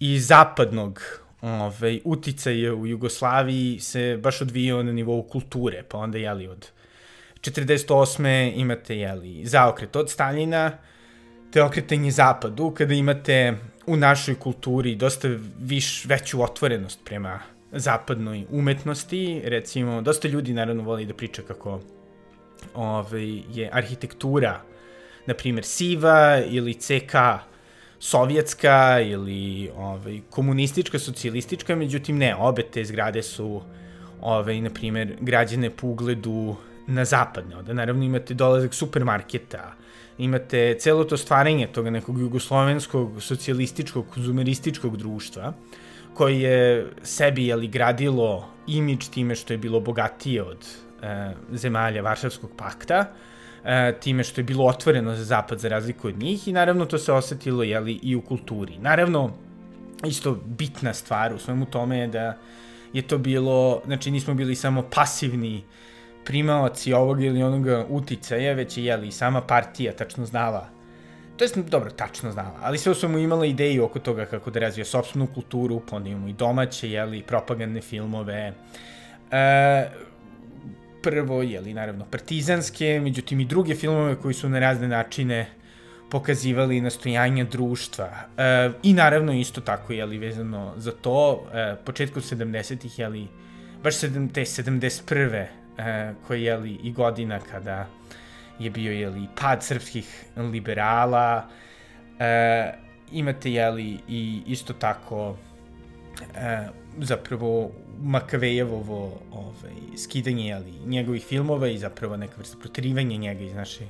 i 0.00 0.18
zapadnog 0.20 1.02
ovaj, 1.40 2.00
uticaja 2.04 2.74
u 2.74 2.86
Jugoslaviji 2.86 3.80
se 3.80 4.18
baš 4.22 4.40
odvijao 4.40 4.82
na 4.82 4.92
nivou 4.92 5.22
kulture, 5.22 5.82
pa 5.88 5.98
onda, 5.98 6.18
jeli, 6.18 6.48
od 6.48 6.70
48. 7.40 8.52
imate, 8.56 8.96
jeli, 8.96 9.46
zaokret 9.46 9.96
od 9.96 10.10
Staljina, 10.10 10.78
te 11.50 11.62
okretanje 11.62 12.10
zapadu, 12.10 12.70
kada 12.70 12.94
imate 12.94 13.54
u 13.86 13.96
našoj 13.96 14.34
kulturi 14.34 14.94
dosta 14.94 15.28
viš, 15.60 16.04
veću 16.04 16.42
otvorenost 16.42 17.00
prema 17.04 17.40
zapadnoj 17.72 18.44
umetnosti. 18.50 19.42
Recimo, 19.44 20.02
dosta 20.02 20.28
ljudi 20.28 20.52
naravno 20.52 20.82
voli 20.82 21.06
da 21.06 21.14
priča 21.14 21.42
kako 21.42 21.80
ovaj, 22.74 23.42
je 23.52 23.70
arhitektura, 23.72 24.60
na 25.26 25.34
primjer, 25.34 25.64
siva 25.64 26.42
ili 26.48 26.74
CK 26.74 27.14
sovjetska 27.98 29.00
ili 29.00 29.70
ovaj, 29.76 30.20
komunistička, 30.30 30.98
socijalistička, 30.98 31.76
međutim 31.76 32.18
ne, 32.18 32.36
obe 32.36 32.62
te 32.62 32.84
zgrade 32.84 33.22
su 33.22 33.62
ovaj, 34.20 34.60
na 34.60 34.70
primjer, 34.70 35.16
građene 35.20 35.70
po 35.70 35.86
ugledu 35.86 36.56
na 36.86 37.04
zapadne. 37.04 37.56
Onda 37.56 37.72
naravno 37.72 38.04
imate 38.04 38.34
dolazak 38.34 38.74
supermarketa, 38.74 39.74
imate 40.18 40.76
celo 40.78 41.04
to 41.04 41.16
stvaranje 41.16 41.66
toga 41.66 41.90
nekog 41.90 42.20
jugoslovenskog, 42.20 43.22
socijalističkog, 43.22 44.06
konzumerističkog 44.14 44.96
društva, 44.96 45.52
koji 46.14 46.40
je 46.40 46.86
sebi 47.02 47.46
jeli, 47.46 47.68
gradilo 47.68 48.48
imidž 48.66 49.08
time 49.08 49.34
što 49.34 49.52
je 49.54 49.58
bilo 49.58 49.80
bogatije 49.80 50.42
od 50.42 50.66
zemalja 51.52 52.02
Varšavskog 52.02 52.50
pakta, 52.56 53.04
e, 53.64 53.94
time 54.00 54.24
što 54.24 54.40
je 54.40 54.44
bilo 54.44 54.66
otvoreno 54.66 55.14
za 55.14 55.24
zapad 55.24 55.58
za 55.58 55.68
razliku 55.68 56.08
od 56.08 56.18
njih 56.18 56.48
i 56.48 56.52
naravno 56.52 56.84
to 56.84 56.98
se 56.98 57.12
osetilo 57.12 57.62
jeli, 57.62 57.98
i 58.02 58.16
u 58.16 58.20
kulturi. 58.20 58.78
Naravno, 58.78 59.32
isto 60.04 60.38
bitna 60.44 60.94
stvar 60.94 61.34
u 61.34 61.38
svemu 61.38 61.66
tome 61.66 61.98
je 61.98 62.06
da 62.06 62.36
je 62.92 63.02
to 63.02 63.18
bilo, 63.18 63.82
znači 63.86 64.10
nismo 64.10 64.34
bili 64.34 64.54
samo 64.54 64.82
pasivni 64.82 65.64
primaoci 66.24 66.92
ovog 66.92 67.22
ili 67.22 67.42
onoga 67.42 67.86
uticaja, 67.88 68.54
već 68.54 68.78
je 68.78 68.84
jeli, 68.84 69.12
sama 69.12 69.40
partija 69.40 69.92
tačno 69.92 70.26
znala 70.26 70.76
to 71.36 71.44
je 71.44 71.50
dobro, 71.68 71.90
tačno 71.90 72.32
znala, 72.32 72.58
ali 72.62 72.78
sve 72.78 72.94
su 72.94 73.08
mu 73.08 73.18
imala 73.18 73.46
ideju 73.46 73.84
oko 73.84 73.98
toga 73.98 74.24
kako 74.24 74.50
da 74.50 74.60
razvija 74.60 74.84
sobstvenu 74.84 75.26
kulturu, 75.34 75.82
pa 75.90 75.96
onda 75.96 76.08
imamo 76.08 76.28
i 76.28 76.32
domaće, 76.32 76.90
jeli, 76.90 77.22
propagandne 77.22 77.80
filmove, 77.80 78.52
e, 79.30 79.88
prvo, 81.06 81.42
jeli, 81.42 81.74
naravno, 81.74 82.04
partizanske, 82.10 83.00
međutim 83.02 83.40
i 83.40 83.44
druge 83.44 83.74
filmove 83.74 84.16
koji 84.16 84.34
su 84.34 84.48
na 84.48 84.58
razne 84.58 84.88
načine 84.88 85.46
pokazivali 86.10 86.80
nastojanja 86.80 87.44
društva. 87.44 88.10
E, 88.38 88.70
I 88.82 88.92
naravno 88.92 89.32
isto 89.32 89.60
tako, 89.60 89.92
jeli, 89.92 90.18
vezano 90.18 90.72
za 90.76 90.92
to, 90.92 91.46
e, 91.54 91.76
početku 91.84 92.20
70-ih, 92.20 92.98
jeli, 92.98 93.28
baš 93.82 93.96
sedem, 93.96 94.28
te 94.28 94.40
71 94.40 95.46
e, 95.78 96.14
koje 96.26 96.42
je 96.42 96.56
li 96.56 96.78
i 96.82 96.92
godina 96.92 97.38
kada 97.50 97.86
je 98.58 98.70
bio 98.70 98.92
je 98.92 99.08
li 99.08 99.28
pad 99.40 99.62
srpskih 99.62 100.24
liberala 100.36 101.48
e, 102.18 102.72
imate 103.12 103.52
je 103.52 103.70
li 103.70 103.98
i 104.08 104.42
isto 104.46 104.72
tako 104.72 105.36
e, 106.34 106.66
zapravo 107.00 107.70
Makavejevovo 108.00 109.20
ovaj, 109.32 109.96
skidanje 109.96 110.52
ali, 110.52 110.72
njegovih 110.86 111.24
filmova 111.24 111.68
i 111.68 111.78
zapravo 111.78 112.16
neka 112.16 112.34
vrsta 112.38 112.56
protirivanja 112.60 113.16
njega 113.16 113.44
iz 113.44 113.54
naše 113.54 113.84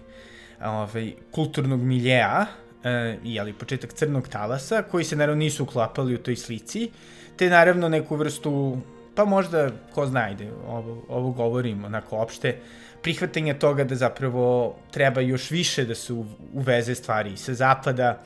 ovaj, 0.64 1.12
kulturnog 1.30 1.80
miljeja 1.80 2.46
e, 2.84 3.18
i 3.24 3.40
ali, 3.40 3.52
početak 3.52 3.92
crnog 3.92 4.28
talasa 4.28 4.82
koji 4.82 5.04
se 5.04 5.16
naravno 5.16 5.38
nisu 5.38 5.62
uklapali 5.62 6.14
u 6.14 6.18
toj 6.18 6.36
slici 6.36 6.90
te 7.36 7.50
naravno 7.50 7.88
neku 7.88 8.16
vrstu 8.16 8.78
pa 9.14 9.24
možda, 9.24 9.70
ko 9.94 10.06
zna, 10.06 10.30
ide, 10.30 10.50
ovo, 10.68 11.04
ovo 11.08 11.30
govorim 11.30 11.84
onako 11.84 12.16
opšte, 12.16 12.58
prihvatanje 13.02 13.54
toga 13.54 13.84
da 13.84 13.94
zapravo 13.94 14.76
treba 14.90 15.20
još 15.20 15.50
više 15.50 15.84
da 15.84 15.94
se 15.94 16.12
uveze 16.52 16.94
stvari 16.94 17.36
sa 17.36 17.54
zapada, 17.54 18.22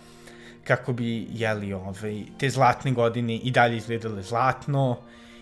kako 0.71 0.93
bi, 0.93 1.27
jeli, 1.33 1.73
ovaj, 1.73 2.23
te 2.39 2.51
zlatne 2.51 2.93
godine 2.93 3.37
i 3.37 3.51
dalje 3.51 3.77
izgledale 3.77 4.23
zlatno 4.23 4.99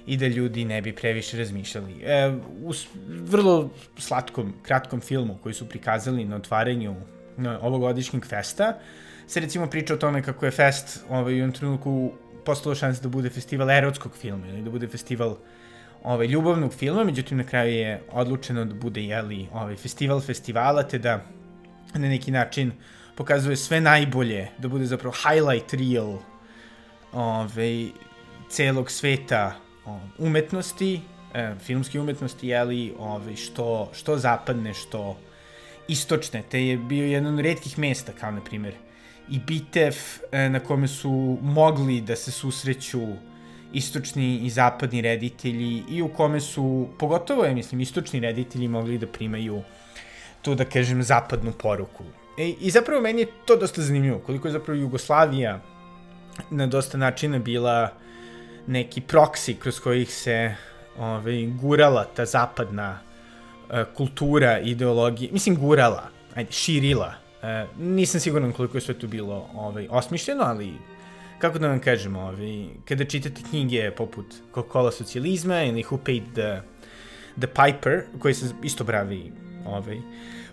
i 0.06 0.16
da 0.16 0.26
ljudi 0.26 0.64
ne 0.64 0.80
bi 0.82 0.94
previše 0.97 1.37
razmišljali. 1.38 2.00
E, 2.02 2.30
u 2.64 2.73
vrlo 3.28 3.70
slatkom, 3.99 4.54
kratkom 4.62 5.00
filmu 5.00 5.37
koji 5.42 5.54
su 5.54 5.68
prikazali 5.68 6.25
na 6.25 6.37
otvaranju 6.37 6.94
ovogodišnjeg 7.61 8.25
festa, 8.26 8.78
se 9.26 9.40
recimo 9.40 9.66
priča 9.66 9.94
o 9.94 10.00
tome 10.00 10.23
kako 10.23 10.47
je 10.47 10.50
fest 10.50 11.04
ovaj, 11.08 11.35
u 11.35 11.37
jednom 11.37 11.52
trenutku 11.52 12.12
postalo 12.44 12.75
šanse 12.75 13.02
da 13.02 13.08
bude 13.08 13.30
festival 13.30 13.70
erotskog 13.70 14.16
filma 14.16 14.49
ili 14.49 14.62
da 14.62 14.70
bude 14.70 14.88
festival 14.88 15.37
ovaj, 16.02 16.26
ljubavnog 16.26 16.73
filma, 16.75 17.04
međutim 17.04 17.38
na 17.38 17.44
kraju 17.44 17.75
je 17.75 18.00
odlučeno 18.12 18.64
da 18.64 18.75
bude 18.75 19.04
jeli, 19.04 19.47
ovaj, 19.52 19.76
festival 19.76 20.20
festivala, 20.20 20.82
te 20.82 20.99
da 20.99 21.20
na 21.94 22.08
neki 22.08 22.30
način 22.30 22.73
pokazuje 23.18 23.56
sve 23.56 23.80
najbolje, 23.80 24.48
da 24.58 24.68
bude 24.68 24.87
zapravo 24.87 25.14
highlight 25.14 25.75
reel 25.75 26.18
ovaj, 27.12 27.88
celog 28.48 28.90
sveta 28.90 29.56
umetnosti, 30.18 31.00
e, 31.34 31.54
filmske 31.60 32.00
umetnosti, 32.00 32.48
jeli, 32.48 32.94
ovaj, 32.98 33.37
što, 33.37 33.90
što 33.92 34.16
zapadne, 34.16 34.75
što 34.75 35.16
istočne, 35.88 36.42
te 36.50 36.62
je 36.66 36.76
bio 36.76 37.06
jedan 37.06 37.34
od 37.34 37.40
redkih 37.40 37.78
mesta, 37.78 38.12
kao 38.12 38.30
na 38.30 38.44
primjer 38.44 38.75
i 39.30 39.38
bitev 39.38 39.96
e, 40.32 40.48
na 40.48 40.60
kome 40.60 40.88
su 40.88 41.38
mogli 41.42 42.00
da 42.00 42.16
se 42.16 42.30
susreću 42.30 43.02
istočni 43.72 44.38
i 44.38 44.50
zapadni 44.50 45.00
reditelji 45.00 45.82
i 45.90 46.02
u 46.02 46.08
kome 46.08 46.40
su, 46.40 46.88
pogotovo 46.98 47.44
je, 47.44 47.54
mislim, 47.54 47.80
istočni 47.80 48.20
reditelji 48.20 48.68
mogli 48.68 48.98
da 48.98 49.06
primaju 49.06 49.62
tu, 50.42 50.54
da 50.54 50.64
kažem, 50.64 51.02
zapadnu 51.02 51.52
poruku. 51.52 52.04
E, 52.38 52.49
I 52.61 52.71
zapravo 52.71 53.00
meni 53.00 53.21
je 53.21 53.28
to 53.45 53.57
dosta 53.57 53.83
zanimljivo, 53.83 54.18
koliko 54.18 54.49
je 54.49 54.52
zapravo 54.52 54.80
Jugoslavija 54.80 55.61
na 56.50 56.66
dosta 56.66 56.99
načina 56.99 57.38
bila 57.38 57.92
neki 58.66 59.00
proksi 59.00 59.54
kroz 59.54 59.80
kojih 59.80 60.14
se 60.14 60.54
ovaj, 60.99 61.47
gurala 61.47 62.04
ta 62.04 62.25
zapadna 62.25 62.99
uh, 63.00 63.95
kultura, 63.95 64.59
ideologija, 64.61 65.33
mislim 65.33 65.57
gurala, 65.57 66.11
ajde, 66.35 66.52
širila. 66.52 67.14
E, 67.42 67.66
nisam 67.78 68.21
siguran 68.21 68.52
koliko 68.52 68.76
je 68.76 68.80
sve 68.80 68.95
tu 68.95 69.09
bilo 69.09 69.49
ovaj, 69.54 69.87
osmišljeno, 69.90 70.42
ali 70.45 70.73
kako 71.38 71.59
da 71.59 71.68
vam 71.68 71.80
kažem, 71.80 72.16
ovaj, 72.16 72.64
kada 72.85 73.04
čitate 73.04 73.42
knjige 73.50 73.90
poput 73.90 74.26
Coca-Cola 74.54 74.92
socijalizma 74.92 75.62
ili 75.62 75.83
Who 75.83 75.99
Paid 76.04 76.23
the, 76.35 76.61
the 77.38 77.47
Piper, 77.47 78.02
koji 78.18 78.35
se 78.35 78.47
isto 78.62 78.85
bravi 78.85 79.33
ovaj, 79.66 79.99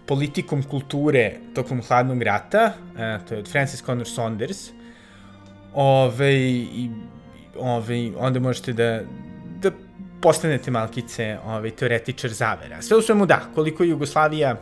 politikom 0.07 0.63
kulture 0.63 1.31
tokom 1.55 1.81
hladnog 1.81 2.21
rata, 2.21 2.74
to 3.27 3.33
je 3.33 3.39
od 3.39 3.51
Francis 3.51 3.83
Connor 3.83 4.07
Saunders, 4.07 4.69
ovaj, 5.74 6.35
i, 6.35 6.89
ovaj, 7.59 8.12
onda 8.17 8.39
možete 8.39 8.74
da, 8.74 9.01
da 9.62 9.71
postanete 10.21 10.71
malkice 10.71 11.38
ovaj, 11.45 11.71
teoretičar 11.71 12.31
zavera. 12.31 12.81
Sve 12.81 12.97
u 12.97 13.01
svemu 13.01 13.25
da, 13.25 13.41
koliko 13.55 13.83
je 13.83 13.89
Jugoslavija 13.89 14.55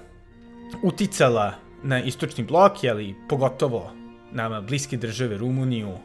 uticala 0.83 1.53
na 1.83 2.01
istočni 2.01 2.43
blok, 2.43 2.83
jeli, 2.83 3.15
pogotovo 3.29 3.91
nama 4.31 4.61
bliske 4.61 4.97
države 4.97 5.37
Rumuniju 5.37 5.97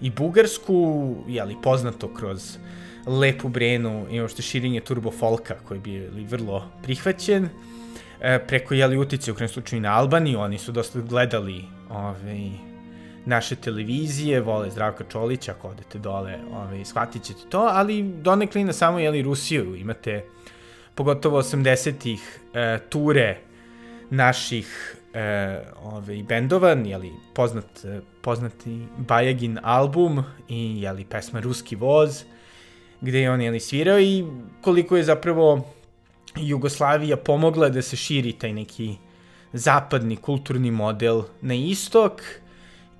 i 0.00 0.10
Bugarsku, 0.10 1.16
jeli, 1.28 1.56
poznato 1.62 2.14
kroz 2.14 2.58
lepu 3.06 3.48
brenu 3.48 4.06
i 4.10 4.28
što 4.28 4.42
širenje 4.42 4.80
turbo 4.80 5.10
folka 5.10 5.54
koji 5.68 5.80
bi 5.80 5.92
jeli, 5.92 6.24
vrlo 6.24 6.70
prihvaćen, 6.82 7.48
e, 8.24 8.38
preko 8.46 8.74
jeli 8.74 8.96
utice 8.96 9.32
u 9.32 9.34
krenom 9.34 9.48
slučaju 9.48 9.82
na 9.82 9.98
Albaniju, 9.98 10.40
oni 10.40 10.58
su 10.58 10.72
dosta 10.72 11.00
gledali 11.00 11.64
ovaj, 11.90 12.50
naše 13.26 13.56
televizije, 13.56 14.40
vole 14.40 14.70
Zdravka 14.70 15.04
Čolića, 15.08 15.52
ako 15.52 15.68
odete 15.68 15.98
dole, 15.98 16.38
ovaj, 16.52 16.84
shvatit 16.84 17.22
ćete 17.22 17.40
to, 17.50 17.68
ali 17.72 18.02
donekli 18.02 18.64
na 18.64 18.72
samo 18.72 18.98
jeli, 18.98 19.22
Rusiju. 19.22 19.76
Imate 19.76 20.24
pogotovo 20.94 21.42
80-ih, 21.42 22.40
e, 22.54 22.78
ture 22.88 23.36
naših 24.10 24.96
e, 25.14 25.60
ove, 25.82 26.22
bendova, 26.22 26.70
jeli, 26.70 27.12
poznat, 27.34 27.84
poznati 28.20 28.86
Bajagin 28.98 29.58
album 29.62 30.24
i 30.48 30.82
jeli, 30.82 31.04
pesma 31.04 31.40
Ruski 31.40 31.76
voz, 31.76 32.24
gde 33.00 33.20
je 33.20 33.30
on 33.30 33.40
jeli, 33.40 33.60
svirao 33.60 34.00
i 34.00 34.24
koliko 34.60 34.96
je 34.96 35.02
zapravo 35.02 35.73
Jugoslavija 36.36 37.16
pomogla 37.16 37.68
da 37.68 37.82
se 37.82 37.96
širi 37.96 38.32
taj 38.32 38.52
neki 38.52 38.96
zapadni 39.52 40.16
kulturni 40.16 40.70
model 40.70 41.22
na 41.40 41.54
istok 41.54 42.22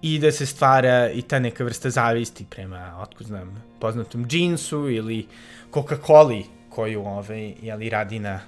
i 0.03 0.19
da 0.19 0.33
se 0.33 0.47
stvara 0.47 1.11
i 1.11 1.23
ta 1.23 1.39
neka 1.39 1.65
vrsta 1.65 1.91
zavisti 1.91 2.45
prema, 2.51 2.99
otko 3.03 3.25
znam, 3.25 3.65
poznatom 3.81 4.27
džinsu 4.27 4.91
ili 4.91 5.27
Coca-Coli 5.73 6.45
koju 6.71 7.01
ovaj, 7.07 7.55
jeli, 7.63 7.91
Radina 7.91 8.41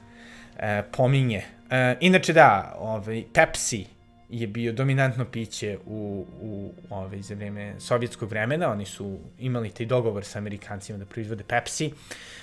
e, 0.58 0.82
pominje. 0.96 1.42
E, 1.70 1.96
inače 2.00 2.32
da, 2.32 2.76
ovaj, 2.78 3.24
Pepsi 3.32 3.95
je 4.28 4.46
bio 4.46 4.72
dominantno 4.72 5.24
piće 5.24 5.78
u, 5.86 6.26
u 6.40 6.74
ovaj, 6.90 7.22
za 7.22 7.34
vreme 7.34 7.74
sovjetskog 7.78 8.30
vremena, 8.30 8.70
oni 8.70 8.84
su 8.84 9.18
imali 9.38 9.70
taj 9.70 9.86
dogovor 9.86 10.24
sa 10.24 10.38
Amerikancima 10.38 10.98
da 10.98 11.04
proizvode 11.04 11.44
Pepsi, 11.44 11.92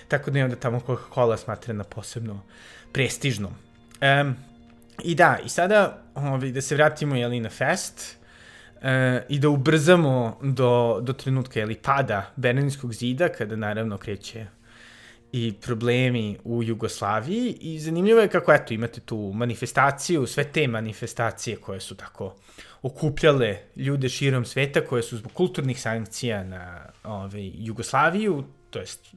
tako 0.07 0.31
da 0.31 0.39
je 0.39 0.45
onda 0.45 0.55
tamo 0.55 0.79
Coca-Cola 0.79 1.37
smatrana 1.37 1.83
posebno 1.83 2.41
prestižnom. 2.91 3.53
Um, 4.21 4.35
I 5.03 5.15
da, 5.15 5.39
i 5.45 5.49
sada 5.49 6.03
ovaj, 6.15 6.51
da 6.51 6.61
se 6.61 6.75
vratimo 6.75 7.15
jeli, 7.15 7.39
na 7.39 7.49
fest 7.49 8.17
uh, 8.75 8.83
i 9.29 9.39
da 9.39 9.49
ubrzamo 9.49 10.39
do, 10.41 10.99
do 11.01 11.13
trenutka 11.13 11.59
jeli, 11.59 11.75
pada 11.75 12.31
Berlinskog 12.35 12.93
zida, 12.93 13.29
kada 13.29 13.55
naravno 13.55 13.97
kreće 13.97 14.45
i 15.33 15.53
problemi 15.61 16.37
u 16.43 16.63
Jugoslaviji 16.63 17.57
i 17.61 17.79
zanimljivo 17.79 18.19
je 18.21 18.27
kako 18.27 18.53
eto 18.53 18.73
imate 18.73 19.01
tu 19.01 19.31
manifestaciju, 19.35 20.27
sve 20.27 20.43
te 20.43 20.67
manifestacije 20.67 21.57
koje 21.57 21.79
su 21.79 21.95
tako 21.95 22.35
okupljale 22.81 23.57
ljude 23.75 24.09
širom 24.09 24.45
sveta 24.45 24.81
koje 24.85 25.03
su 25.03 25.17
zbog 25.17 25.31
kulturnih 25.33 25.81
sankcija 25.81 26.43
na 26.43 26.85
ovaj, 27.03 27.51
Jugoslaviju, 27.55 28.43
to 28.69 28.79
jest 28.79 29.15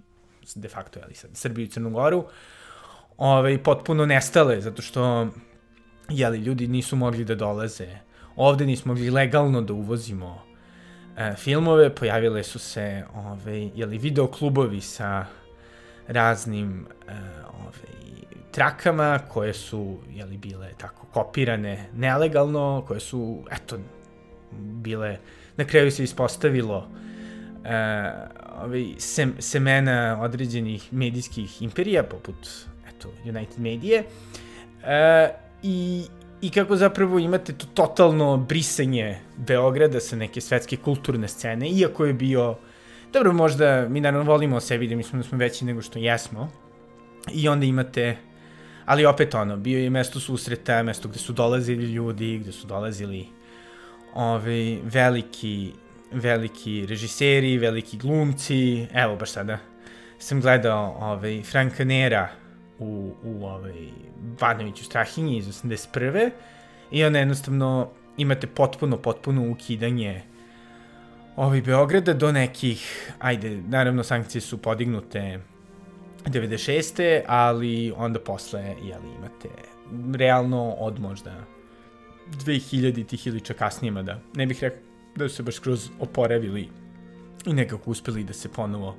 de 0.54 0.68
facto 0.68 1.00
ali 1.04 1.14
sad, 1.14 1.30
Srbiju 1.34 1.64
i 1.64 1.68
Crnu 1.68 1.90
Goru, 1.90 2.24
ovaj, 3.16 3.62
potpuno 3.62 4.06
nestale 4.06 4.60
zato 4.60 4.82
što 4.82 5.28
jeli, 6.08 6.38
ljudi 6.38 6.68
nisu 6.68 6.96
mogli 6.96 7.24
da 7.24 7.34
dolaze. 7.34 7.88
Ovde, 8.36 8.66
nismo 8.66 8.94
mogli 8.94 9.10
legalno 9.10 9.62
da 9.62 9.72
uvozimo 9.72 10.42
e, 11.16 11.34
filmove, 11.36 11.94
pojavile 11.94 12.42
su 12.42 12.58
se 12.58 13.04
ovaj, 13.14 13.70
jeli, 13.74 13.98
videoklubovi 13.98 14.80
sa 14.80 15.26
raznim 16.08 16.86
uh, 17.08 17.12
ovaj, 17.60 17.96
trakama 18.50 19.18
koje 19.28 19.54
su 19.54 19.98
jeli, 20.10 20.36
bile 20.36 20.70
tako 20.78 21.06
kopirane 21.12 21.88
nelegalno, 21.94 22.84
koje 22.88 23.00
su, 23.00 23.44
eto, 23.50 23.78
bile, 24.60 25.18
na 25.56 25.64
kraju 25.64 25.90
se 25.90 26.04
ispostavilo 26.04 26.78
uh, 26.78 26.84
ovaj, 28.62 28.94
sem, 28.98 29.34
semena 29.38 30.18
određenih 30.22 30.92
medijskih 30.92 31.62
imperija, 31.62 32.02
poput, 32.02 32.48
eto, 32.88 33.08
United 33.24 33.58
Media, 33.58 34.02
uh, 34.02 35.36
i, 35.62 36.04
i 36.40 36.50
kako 36.50 36.76
zapravo 36.76 37.18
imate 37.18 37.52
to 37.52 37.66
totalno 37.74 38.36
brisanje 38.36 39.18
Beograda 39.36 40.00
sa 40.00 40.16
neke 40.16 40.40
svetske 40.40 40.76
kulturne 40.76 41.28
scene, 41.28 41.68
iako 41.68 42.04
je 42.04 42.12
bio 42.12 42.56
Dobro, 43.16 43.32
možda 43.32 43.88
mi 43.88 44.00
naravno 44.00 44.32
volimo 44.32 44.60
sebi 44.60 44.88
da 44.88 44.96
mislimo 44.96 45.22
da 45.22 45.28
smo 45.28 45.38
veći 45.38 45.64
nego 45.64 45.82
što 45.82 45.98
jesmo. 45.98 46.48
I 47.32 47.48
onda 47.48 47.66
imate, 47.66 48.16
ali 48.84 49.06
opet 49.06 49.34
ono, 49.34 49.56
bio 49.56 49.78
je 49.78 49.90
mesto 49.90 50.20
susreta, 50.20 50.82
mesto 50.82 51.08
gde 51.08 51.18
su 51.18 51.32
dolazili 51.32 51.92
ljudi, 51.92 52.38
gde 52.38 52.52
su 52.52 52.66
dolazili 52.66 53.26
ovaj, 54.14 54.78
veliki, 54.82 55.72
veliki 56.12 56.86
režiseri, 56.86 57.58
veliki 57.58 57.96
glumci. 57.96 58.86
Evo, 58.94 59.16
baš 59.16 59.30
sada 59.30 59.58
sam 60.18 60.40
gledao 60.40 60.96
ovaj, 61.00 61.42
Franka 61.42 61.84
Nera 61.84 62.28
u, 62.78 63.14
u 63.24 63.46
ovaj, 63.46 63.88
Banoviću 64.40 64.84
Strahinji 64.84 65.38
iz 65.38 65.46
81. 65.46 66.30
I 66.90 67.04
onda 67.04 67.18
jednostavno 67.18 67.88
imate 68.16 68.46
potpuno, 68.46 68.96
potpuno 68.96 69.50
ukidanje 69.50 70.22
ovaj, 71.36 71.60
Beograda 71.62 72.14
do 72.14 72.32
nekih, 72.32 73.12
ajde, 73.18 73.62
naravno 73.68 74.04
sankcije 74.04 74.40
su 74.40 74.58
podignute 74.58 75.40
96. 76.24 77.20
ali 77.26 77.92
onda 77.96 78.20
posle, 78.20 78.60
jeli, 78.60 79.08
imate 79.18 79.48
realno 80.14 80.70
od 80.70 81.00
možda 81.00 81.44
2000 82.44 83.06
tih 83.06 83.26
ili 83.26 83.40
čak 83.40 83.56
kasnije, 83.56 84.02
da 84.02 84.20
ne 84.34 84.46
bih 84.46 84.62
rekao 84.62 84.78
da 85.16 85.28
su 85.28 85.36
se 85.36 85.42
baš 85.42 85.58
kroz 85.58 85.90
oporavili 86.00 86.68
i 87.46 87.52
nekako 87.52 87.90
uspeli 87.90 88.24
da 88.24 88.32
se 88.32 88.48
ponovo 88.48 88.96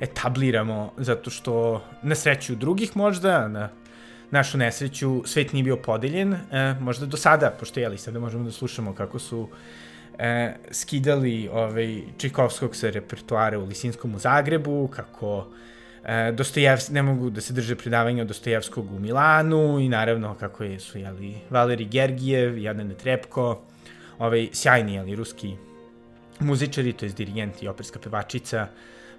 etabliramo, 0.00 0.92
zato 0.96 1.30
što 1.30 1.84
na 2.02 2.14
sreću 2.14 2.54
drugih 2.54 2.96
možda, 2.96 3.48
na 3.48 3.68
našu 4.30 4.58
nesreću, 4.58 5.22
svet 5.26 5.52
nije 5.52 5.64
bio 5.64 5.76
podeljen, 5.76 6.32
e, 6.32 6.74
možda 6.80 7.06
do 7.06 7.16
sada, 7.16 7.50
pošto 7.60 7.80
jeli, 7.80 7.98
sada 7.98 8.20
možemo 8.20 8.44
da 8.44 8.52
slušamo 8.52 8.94
kako 8.94 9.18
su 9.18 9.48
e, 10.18 10.54
skidali 10.70 11.48
ovaj, 11.52 12.02
Čikovskog 12.18 12.76
sa 12.76 12.90
repertoara 12.90 13.58
u 13.58 13.64
Lisinskom 13.64 14.14
u 14.14 14.18
Zagrebu, 14.18 14.88
kako 14.88 15.46
e, 16.04 16.32
Dostojevski, 16.32 16.92
ne 16.92 17.02
mogu 17.02 17.30
da 17.30 17.40
se 17.40 17.52
drže 17.52 17.76
predavanja 17.76 18.22
od 18.22 18.28
Dostojevskog 18.28 18.92
u 18.92 18.98
Milanu 18.98 19.80
i 19.80 19.88
naravno 19.88 20.34
kako 20.34 20.64
je, 20.64 20.80
su 20.80 20.98
jeli, 20.98 21.34
Valeri 21.50 21.84
Gergijev, 21.84 22.58
Jadane 22.58 22.94
Trepko, 22.94 23.60
ovaj, 24.18 24.48
sjajni 24.52 24.94
jeli, 24.94 25.16
ruski 25.16 25.56
muzičari, 26.40 26.92
to 26.92 27.06
je 27.06 27.12
dirigent 27.12 27.62
i 27.62 27.68
operska 27.68 27.98
pevačica, 27.98 28.68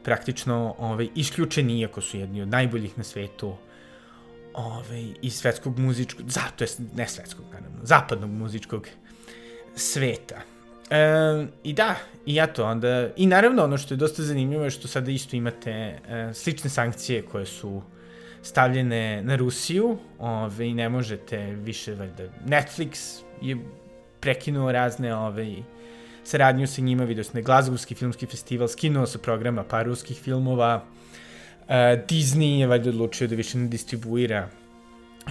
praktično 0.03 0.75
ovaj, 0.77 1.07
isključeni, 1.15 1.79
iako 1.79 2.01
su 2.01 2.17
jedni 2.17 2.41
od 2.41 2.47
najboljih 2.47 2.97
na 2.97 3.03
svetu, 3.03 3.55
ovaj, 4.53 5.05
iz 5.21 5.35
svetskog 5.35 5.79
muzičkog, 5.79 6.29
zato 6.29 6.63
je, 6.63 6.67
ne 6.95 7.07
svetskog, 7.07 7.45
naravno, 7.51 7.79
zapadnog 7.83 8.29
muzičkog 8.29 8.87
sveta. 9.75 10.41
E, 10.91 11.47
I 11.63 11.73
da, 11.73 11.95
i 12.25 12.35
ja 12.35 12.47
to 12.47 12.65
onda, 12.65 13.09
i 13.15 13.27
naravno 13.27 13.63
ono 13.63 13.77
što 13.77 13.93
je 13.93 13.97
dosta 13.97 14.23
zanimljivo 14.23 14.63
je 14.63 14.69
što 14.69 14.87
sada 14.87 15.11
isto 15.11 15.35
imate 15.35 15.71
e, 15.71 15.99
slične 16.33 16.69
sankcije 16.69 17.21
koje 17.21 17.45
su 17.45 17.81
stavljene 18.41 19.23
na 19.23 19.35
Rusiju, 19.35 19.97
ove, 20.19 20.67
i 20.67 20.73
ne 20.73 20.89
možete 20.89 21.37
više, 21.37 21.95
valjda, 21.95 22.23
Netflix 22.45 23.21
je 23.41 23.57
prekinuo 24.19 24.71
razne, 24.71 25.15
ove, 25.15 25.55
saradnju 26.23 26.67
sa 26.67 26.81
njima, 26.81 27.03
vidio 27.03 27.23
sam 27.23 27.33
da 27.33 27.41
Glazgovski 27.41 27.95
filmski 27.95 28.25
festival 28.25 28.67
skinuo 28.67 29.05
sa 29.05 29.19
programa 29.19 29.63
par 29.63 29.85
ruskih 29.85 30.17
filmova, 30.17 30.85
e, 31.67 32.03
Disney 32.09 32.59
je 32.59 32.67
valjda 32.67 32.89
odlučio 32.89 33.27
da 33.27 33.35
više 33.35 33.57
ne 33.57 33.67
distribuira 33.67 34.49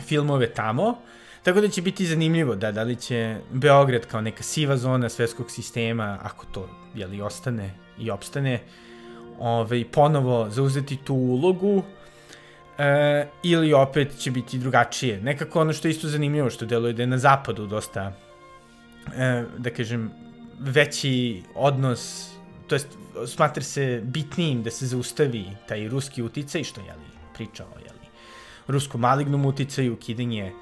filmove 0.06 0.54
tamo, 0.54 0.98
Tako 1.42 1.60
da 1.60 1.68
će 1.68 1.82
biti 1.82 2.06
zanimljivo 2.06 2.54
da, 2.54 2.72
da 2.72 2.82
li 2.82 2.96
će 2.96 3.36
Beograd 3.52 4.06
kao 4.06 4.20
neka 4.20 4.42
siva 4.42 4.76
zona 4.76 5.08
svetskog 5.08 5.50
sistema, 5.50 6.18
ako 6.22 6.46
to 6.46 6.68
jeli, 6.94 7.20
ostane 7.20 7.74
i 7.98 8.10
opstane, 8.10 8.60
ovaj, 9.38 9.84
ponovo 9.92 10.50
zauzeti 10.50 10.96
tu 10.96 11.14
ulogu, 11.14 11.82
e, 12.78 13.26
ili 13.42 13.72
opet 13.72 14.18
će 14.18 14.30
biti 14.30 14.58
drugačije. 14.58 15.20
Nekako 15.20 15.60
ono 15.60 15.72
što 15.72 15.88
je 15.88 15.90
isto 15.90 16.08
zanimljivo, 16.08 16.50
što 16.50 16.66
deluje 16.66 16.92
da 16.92 17.02
je 17.02 17.06
na 17.06 17.18
zapadu 17.18 17.66
dosta, 17.66 18.12
e, 19.16 19.44
da 19.58 19.70
kažem, 19.70 20.10
veći 20.58 21.42
odnos, 21.54 22.30
to 22.66 22.74
jest 22.74 22.88
smatra 23.26 23.62
se 23.62 24.00
bitnijim 24.04 24.62
da 24.62 24.70
se 24.70 24.86
zaustavi 24.86 25.44
taj 25.68 25.88
ruski 25.88 26.22
uticaj, 26.22 26.64
što 26.64 26.80
je 26.80 26.94
priča 27.34 27.64
o 27.64 27.78
jeli, 27.78 28.06
ruskom 28.68 29.00
malignom 29.00 29.46
uticaju, 29.46 29.92
ukidanje 29.92 30.52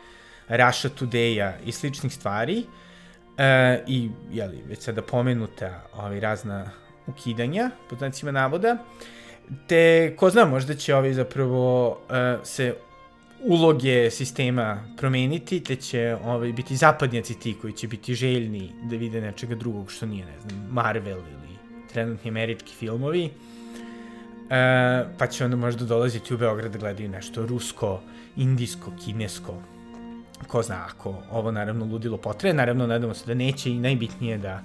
Russia 0.48 0.90
Today-a 1.00 1.52
i 1.66 1.72
sličnih 1.72 2.14
stvari 2.14 2.64
e, 3.38 3.82
i 3.86 4.10
jeli, 4.30 4.62
već 4.68 4.78
sada 4.78 5.02
pomenuta 5.02 5.82
ovaj, 5.94 6.20
razna 6.20 6.70
ukidanja, 7.06 7.70
po 7.90 7.96
znacima 7.96 8.32
navoda, 8.32 8.76
te 9.66 10.14
ko 10.16 10.30
zna, 10.30 10.44
možda 10.44 10.74
će 10.74 10.94
ovaj 10.94 11.12
zapravo 11.12 11.90
uh, 11.90 11.96
se 12.44 12.74
uloge 13.40 14.10
sistema 14.10 14.94
promeniti, 14.96 15.60
te 15.60 15.76
će 15.76 16.16
ovaj, 16.24 16.52
biti 16.52 16.76
zapadnjaci 16.76 17.40
ti 17.40 17.56
koji 17.60 17.72
će 17.72 17.88
biti 17.88 18.14
željni 18.14 18.72
da 18.90 18.96
vide 18.96 19.20
nečega 19.20 19.54
drugog 19.54 19.90
što 19.90 20.06
nije, 20.06 20.26
ne 20.26 20.40
znam, 20.40 20.68
Marvel 20.70 21.18
ili 21.18 21.56
trenutni 21.92 22.30
američki 22.30 22.74
filmovi, 22.74 23.24
uh, 23.24 23.30
pa 25.18 25.26
će 25.26 25.44
onda 25.44 25.56
možda 25.56 25.84
dolaziti 25.84 26.34
u 26.34 26.38
Beograd 26.38 26.72
da 26.72 26.78
gledaju 26.78 27.08
nešto 27.08 27.46
rusko, 27.46 28.00
indijsko, 28.36 28.92
kinesko, 29.04 29.62
ko 30.46 30.62
zna 30.62 30.84
ako 30.88 31.14
ovo 31.30 31.50
naravno 31.50 31.84
ludilo 31.84 32.16
potre, 32.16 32.52
naravno 32.52 32.86
nadamo 32.86 33.14
se 33.14 33.26
da 33.26 33.34
neće 33.34 33.70
i 33.70 33.78
najbitnije 33.78 34.38
da 34.38 34.62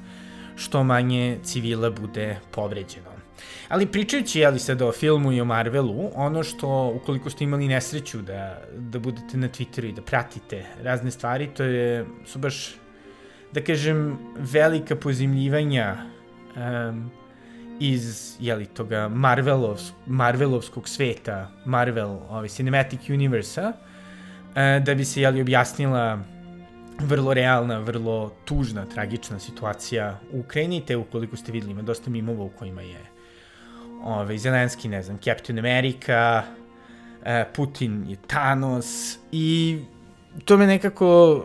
što 0.55 0.83
manje 0.83 1.39
civila 1.43 1.89
bude 1.89 2.39
povređeno. 2.51 3.13
Ali 3.69 3.86
pričajući, 3.86 4.39
jeli 4.39 4.59
sada 4.59 4.88
o 4.88 4.91
filmu 4.91 5.31
i 5.31 5.41
o 5.41 5.45
Marvelu, 5.45 6.12
ono 6.15 6.43
što, 6.43 6.93
ukoliko 6.95 7.29
ste 7.29 7.43
imali 7.43 7.67
nesreću 7.67 8.21
da, 8.21 8.62
da 8.77 8.99
budete 8.99 9.38
na 9.38 9.47
Twitteru 9.49 9.89
i 9.89 9.93
da 9.93 10.01
pratite 10.01 10.65
razne 10.81 11.12
stvari, 11.12 11.47
to 11.47 11.63
je, 11.63 12.05
su 12.25 12.39
baš, 12.39 12.75
da 13.51 13.62
kažem, 13.62 14.17
velika 14.38 14.95
pozimljivanja 14.95 15.95
um, 16.55 17.12
iz, 17.79 18.36
jeli, 18.39 18.65
toga 18.65 19.09
Marvelovs, 19.09 19.91
Marvelovskog 20.05 20.89
sveta, 20.89 21.51
Marvel, 21.65 22.19
ovaj, 22.29 22.47
Cinematic 22.47 23.09
Universe-a, 23.09 23.73
da 24.56 24.96
bi 24.96 25.06
se, 25.06 25.22
jeli, 25.22 25.42
objasnila 25.42 26.20
vrlo 27.00 27.34
realna, 27.34 27.80
vrlo 27.80 28.32
tužna, 28.46 28.86
tragična 28.86 29.39
situacija 29.39 30.20
u 30.32 30.39
Ukrajini, 30.39 30.86
te 30.86 30.98
ukoliko 30.98 31.38
ste 31.38 31.52
videli, 31.52 31.72
ima 31.72 31.82
dosta 31.82 32.10
mimova 32.10 32.44
u 32.44 32.50
kojima 32.50 32.82
je 32.82 33.00
ovaj, 34.04 34.38
Zelenski, 34.38 34.88
ne 34.88 35.04
znam, 35.04 35.18
Captain 35.18 35.60
America, 35.60 36.44
uh, 36.44 37.28
Putin 37.56 38.06
je 38.10 38.18
Thanos 38.28 39.18
i 39.32 39.80
to 40.46 40.58
me 40.58 40.68
nekako 40.68 41.42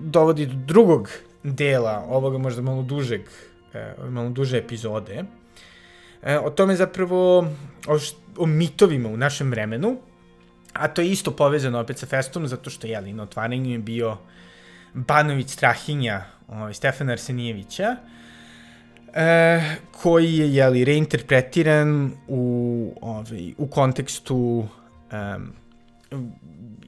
dovodi 0.00 0.46
do 0.46 0.54
drugog 0.66 1.10
dela 1.42 2.04
ovoga 2.08 2.38
možda 2.38 2.62
malo 2.62 2.82
dužeg, 2.82 3.20
uh, 3.20 4.10
malo 4.10 4.30
duže 4.30 4.58
epizode. 4.58 5.24
O 6.44 6.50
tome 6.50 6.76
zapravo, 6.76 7.38
o, 7.86 7.98
o 8.36 8.46
mitovima 8.46 9.08
u 9.08 9.16
našem 9.16 9.50
vremenu, 9.50 9.96
a 10.72 10.88
to 10.88 11.02
je 11.02 11.10
isto 11.10 11.30
povezano 11.30 11.80
opet 11.80 11.98
sa 11.98 12.06
Festom, 12.06 12.46
zato 12.46 12.70
što, 12.70 12.86
jeli, 12.86 13.12
na 13.12 13.22
otvaranju 13.22 13.70
je 13.70 13.78
bio 13.78 14.16
Banović 14.94 15.50
Strahinja, 15.50 16.24
ovaj, 16.48 16.74
Stefana 16.74 17.12
Arsenijevića, 17.12 17.96
e, 19.14 19.76
koji 19.92 20.34
je, 20.34 20.54
jeli, 20.54 20.84
reinterpretiran 20.84 22.12
u, 22.28 22.94
ovaj, 23.00 23.52
u 23.58 23.66
kontekstu 23.66 24.68
um, 25.12 25.52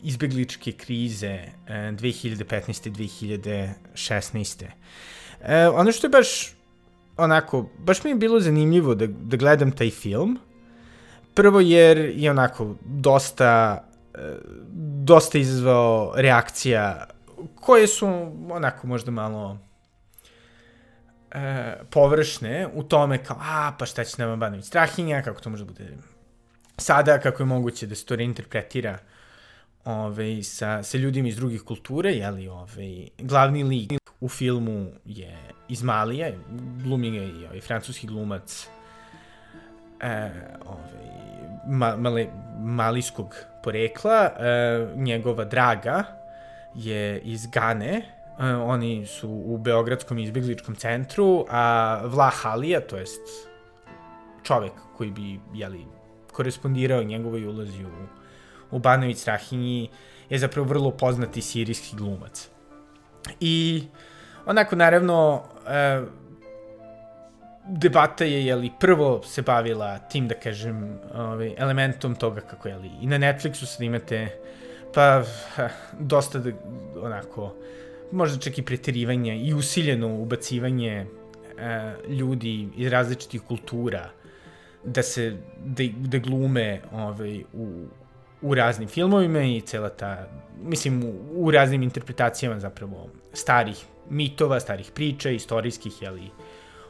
izbegličke 0.03 0.73
krize 0.73 1.38
uh, 1.44 1.70
2015. 1.70 3.68
2016. 3.94 4.64
E, 5.42 5.68
ono 5.68 5.92
što 5.92 6.07
je 6.07 6.11
baš 6.11 6.55
onako, 7.16 7.68
baš 7.79 8.05
mi 8.05 8.11
je 8.11 8.14
bilo 8.14 8.40
zanimljivo 8.40 8.94
da, 8.94 9.07
da 9.07 9.37
gledam 9.37 9.73
taj 9.73 9.90
film. 9.90 10.38
Prvo 11.35 11.61
jer 11.61 11.99
je 11.99 12.31
onako 12.31 12.75
dosta 12.85 13.85
dosta 15.05 15.38
izazvao 15.38 16.12
reakcija 16.16 17.07
koje 17.55 17.87
su 17.87 18.07
onako 18.51 18.87
možda 18.87 19.11
malo 19.11 19.59
e, 21.31 21.75
površne 21.90 22.68
u 22.75 22.83
tome 22.83 23.25
kao, 23.25 23.37
a, 23.40 23.73
pa 23.79 23.87
šta 23.87 24.05
će 24.05 24.14
nama 24.18 24.37
Banović 24.37 24.64
Strahinja, 24.64 25.23
kako 25.23 25.40
to 25.40 25.51
može 25.51 25.64
bude 25.64 25.97
sada, 26.79 27.18
kako 27.18 27.42
je 27.42 27.47
moguće 27.47 27.87
da 27.87 27.94
se 27.94 28.05
to 28.05 28.16
reinterpretira 28.16 28.99
ove, 29.85 30.42
sa, 30.42 30.83
sa 30.83 30.99
ljudima 30.99 31.29
iz 31.29 31.37
drugih 31.37 31.62
kulture, 31.62 32.12
jeli, 32.12 32.49
ove, 32.49 33.07
glavni 33.18 33.62
lik 33.62 33.92
u 34.20 34.29
filmu 34.29 34.90
je 35.05 35.38
iz 35.68 35.83
Malija, 35.83 36.31
glumi 36.85 37.11
ga 37.11 37.25
i 37.25 37.47
ovaj, 37.47 37.61
francuski 37.61 38.07
glumac 38.07 38.68
e, 40.05 40.31
ovaj, 40.67 41.05
ma, 41.67 41.97
male, 41.97 42.27
malijskog 42.59 43.37
porekla, 43.62 44.25
e, 44.25 44.87
njegova 44.97 45.45
draga 45.45 46.05
je 46.75 47.21
iz 47.21 47.47
Gane, 47.47 48.03
e, 48.38 48.45
oni 48.55 49.07
su 49.07 49.29
u 49.29 49.59
Beogradskom 49.59 50.19
izbjegličkom 50.19 50.75
centru, 50.75 51.47
a 51.51 52.01
Vlah 52.05 52.35
Halija, 52.35 52.81
to 52.81 52.97
jest 52.97 53.21
čovek 54.43 54.73
koji 54.97 55.11
bi, 55.11 55.40
jeli, 55.55 55.87
korespondirao 56.33 57.03
njegovoj 57.03 57.47
ulazi 57.47 57.85
u, 57.85 57.88
u 58.71 58.79
Banović 58.79 59.19
Strahinji, 59.19 59.90
je 60.31 60.38
zapravo 60.38 60.69
vrlo 60.69 60.90
poznati 60.90 61.43
sirijski 61.43 61.97
glumac. 61.97 62.49
I 63.40 63.85
onako, 64.47 64.77
naravno, 64.77 65.43
e, 65.69 66.03
debata 67.66 68.24
je, 68.24 68.46
jeli, 68.46 68.70
prvo 68.81 69.22
se 69.22 69.42
bavila 69.42 69.98
tim, 69.98 70.29
da 70.29 70.35
kažem, 70.35 70.98
ovaj, 71.14 71.55
elementom 71.57 72.14
toga 72.14 72.40
kako, 72.40 72.68
jeli, 72.68 72.90
i 73.00 73.07
na 73.07 73.18
Netflixu 73.18 73.66
sad 73.66 73.83
imate, 73.83 74.29
pa, 74.94 75.22
dosta, 75.98 76.38
da, 76.38 76.50
onako, 77.00 77.55
možda 78.12 78.38
čak 78.38 78.59
i 78.59 78.62
preterivanje 78.62 79.37
i 79.37 79.55
usiljeno 79.55 80.14
ubacivanje 80.14 80.92
e, 80.96 81.07
ljudi 82.09 82.68
iz 82.77 82.92
različitih 82.92 83.42
kultura 83.42 84.11
da 84.85 85.03
se, 85.03 85.37
da, 85.64 85.85
da 85.96 86.18
glume 86.18 86.81
ovaj, 86.92 87.42
u, 87.53 87.87
u 88.42 88.55
raznim 88.55 88.88
filmovima 88.88 89.42
i 89.42 89.61
cela 89.61 89.88
ta, 89.88 90.29
mislim, 90.62 91.05
u, 91.05 91.14
u 91.35 91.50
raznim 91.50 91.83
interpretacijama 91.83 92.61
zapravo 92.61 93.09
starih 93.33 93.85
mitova, 94.11 94.61
starih 94.61 94.90
priča, 94.94 95.31
istorijskih, 95.31 96.03
jeli, 96.03 96.31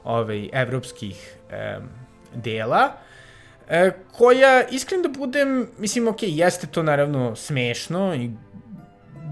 ovaj, 0.04 0.48
evropskih 0.52 1.36
e, 1.50 1.78
dela, 2.34 2.92
e, 3.68 3.90
koja, 4.12 4.62
iskren 4.70 5.02
da 5.02 5.08
budem, 5.08 5.68
mislim, 5.78 6.08
ok, 6.08 6.22
jeste 6.22 6.66
to 6.66 6.82
naravno 6.82 7.36
smešno 7.36 8.14
i 8.14 8.30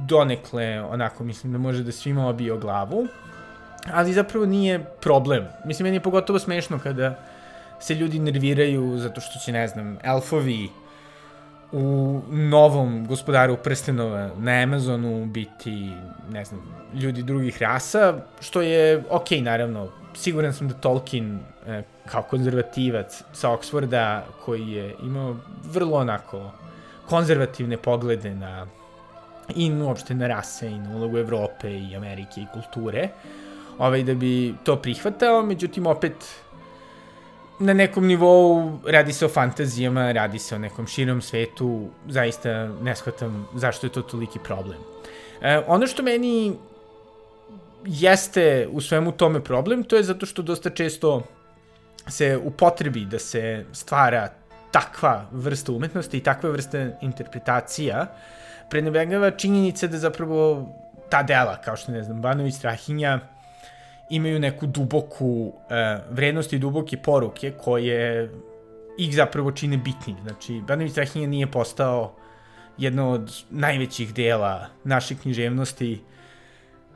donekle, 0.06 0.80
onako, 0.80 1.24
mislim 1.24 1.52
da 1.52 1.58
može 1.58 1.82
da 1.82 1.92
svima 1.92 2.28
obije 2.28 2.52
o 2.52 2.58
glavu, 2.58 3.06
ali 3.92 4.12
zapravo 4.12 4.46
nije 4.46 4.84
problem. 5.00 5.48
Mislim, 5.64 5.84
meni 5.84 5.96
je 5.96 6.00
pogotovo 6.00 6.38
smešno 6.38 6.78
kada 6.78 7.18
se 7.80 7.94
ljudi 7.94 8.18
nerviraju 8.18 8.98
zato 8.98 9.20
što 9.20 9.38
će, 9.44 9.52
ne 9.52 9.68
znam, 9.68 9.98
elfovi 10.04 10.68
u 11.72 12.20
novom 12.28 13.06
gospodaru 13.06 13.56
prstenova 13.56 14.30
na 14.38 14.52
Amazonu 14.52 15.26
biti, 15.26 15.90
ne 16.30 16.44
znam, 16.44 16.60
ljudi 16.94 17.22
drugih 17.22 17.62
rasa, 17.62 18.14
što 18.40 18.62
je 18.62 19.02
okej, 19.10 19.38
okay, 19.38 19.42
naravno, 19.42 19.88
siguran 20.14 20.52
sam 20.52 20.68
da 20.68 20.74
Tolkien 20.74 21.40
e, 21.66 21.82
kao 22.06 22.22
konzervativac 22.22 23.22
sa 23.32 23.50
Oxforda 23.50 24.20
koji 24.44 24.68
je 24.68 24.94
imao 25.02 25.36
vrlo 25.64 25.98
onako 25.98 26.50
konzervativne 27.08 27.76
poglede 27.76 28.34
na 28.34 28.66
i 29.56 29.72
uopšte 29.72 30.14
na 30.14 30.26
rase 30.26 30.70
i 30.70 30.78
na 30.78 30.96
ulogu 30.96 31.18
Evrope 31.18 31.70
i 31.70 31.96
Amerike 31.96 32.40
i 32.40 32.46
kulture, 32.52 33.08
ovaj, 33.78 34.02
da 34.02 34.14
bi 34.14 34.54
to 34.64 34.76
prihvatao, 34.76 35.42
međutim 35.42 35.86
opet 35.86 36.14
na 37.58 37.72
nekom 37.72 38.06
nivou 38.06 38.78
radi 38.86 39.12
se 39.12 39.26
o 39.26 39.28
fantazijama, 39.28 40.12
radi 40.12 40.38
se 40.38 40.54
o 40.54 40.58
nekom 40.58 40.86
širom 40.86 41.22
svetu, 41.22 41.88
zaista 42.08 42.68
ne 42.82 42.96
shvatam 42.96 43.48
zašto 43.54 43.86
je 43.86 43.92
to 43.92 44.02
toliki 44.02 44.38
problem. 44.38 44.78
E, 45.40 45.58
ono 45.66 45.86
što 45.86 46.02
meni 46.02 46.56
jeste 47.86 48.68
u 48.72 48.80
svemu 48.80 49.12
tome 49.12 49.44
problem, 49.44 49.84
to 49.84 49.96
je 49.96 50.02
zato 50.02 50.26
što 50.26 50.42
dosta 50.42 50.70
često 50.70 51.22
se 52.08 52.38
upotrebi 52.44 53.04
da 53.04 53.18
se 53.18 53.64
stvara 53.72 54.28
takva 54.70 55.26
vrsta 55.32 55.72
umetnosti 55.72 56.16
i 56.16 56.20
takva 56.20 56.50
vrsta 56.50 56.86
interpretacija 57.00 58.06
prenebegava 58.70 59.30
činjenica 59.30 59.86
da 59.86 59.98
zapravo 59.98 60.68
ta 61.10 61.22
dela, 61.22 61.56
kao 61.60 61.76
što 61.76 61.92
ne 61.92 62.02
znam, 62.02 62.22
Banović 62.22 62.54
Strahinja, 62.54 63.20
imaju 64.10 64.40
neku 64.40 64.66
duboku 64.66 65.26
uh, 65.26 65.52
vrednost 66.10 66.52
i 66.52 66.58
duboke 66.58 66.96
poruke 66.96 67.50
koje 67.50 68.30
ih 68.98 69.14
zapravo 69.14 69.52
čine 69.52 69.76
bitnim. 69.76 70.16
Znači, 70.22 70.60
Banović 70.66 70.92
Strahinja 70.92 71.26
nije 71.26 71.46
postao 71.46 72.14
jedno 72.78 73.10
od 73.10 73.32
najvećih 73.50 74.14
dela 74.14 74.66
naše 74.84 75.14
književnosti 75.14 76.00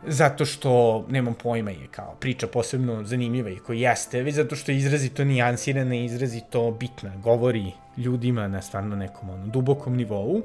zato 0.06 0.44
što, 0.44 1.04
nemam 1.08 1.34
pojma, 1.34 1.70
je 1.70 1.86
kao 1.90 2.14
priča 2.20 2.46
posebno 2.46 3.04
zanimljiva 3.04 3.50
i 3.50 3.56
koji 3.56 3.80
jeste, 3.80 4.22
već 4.22 4.34
zato 4.34 4.56
što 4.56 4.72
je 4.72 4.78
izrazito 4.78 5.24
nijansirana 5.24 5.94
i 5.94 6.04
izrazito 6.04 6.70
bitna, 6.70 7.16
govori 7.16 7.72
ljudima 7.96 8.48
na 8.48 8.62
stvarno 8.62 8.96
nekom 8.96 9.30
ono, 9.30 9.46
dubokom 9.46 9.96
nivou. 9.96 10.42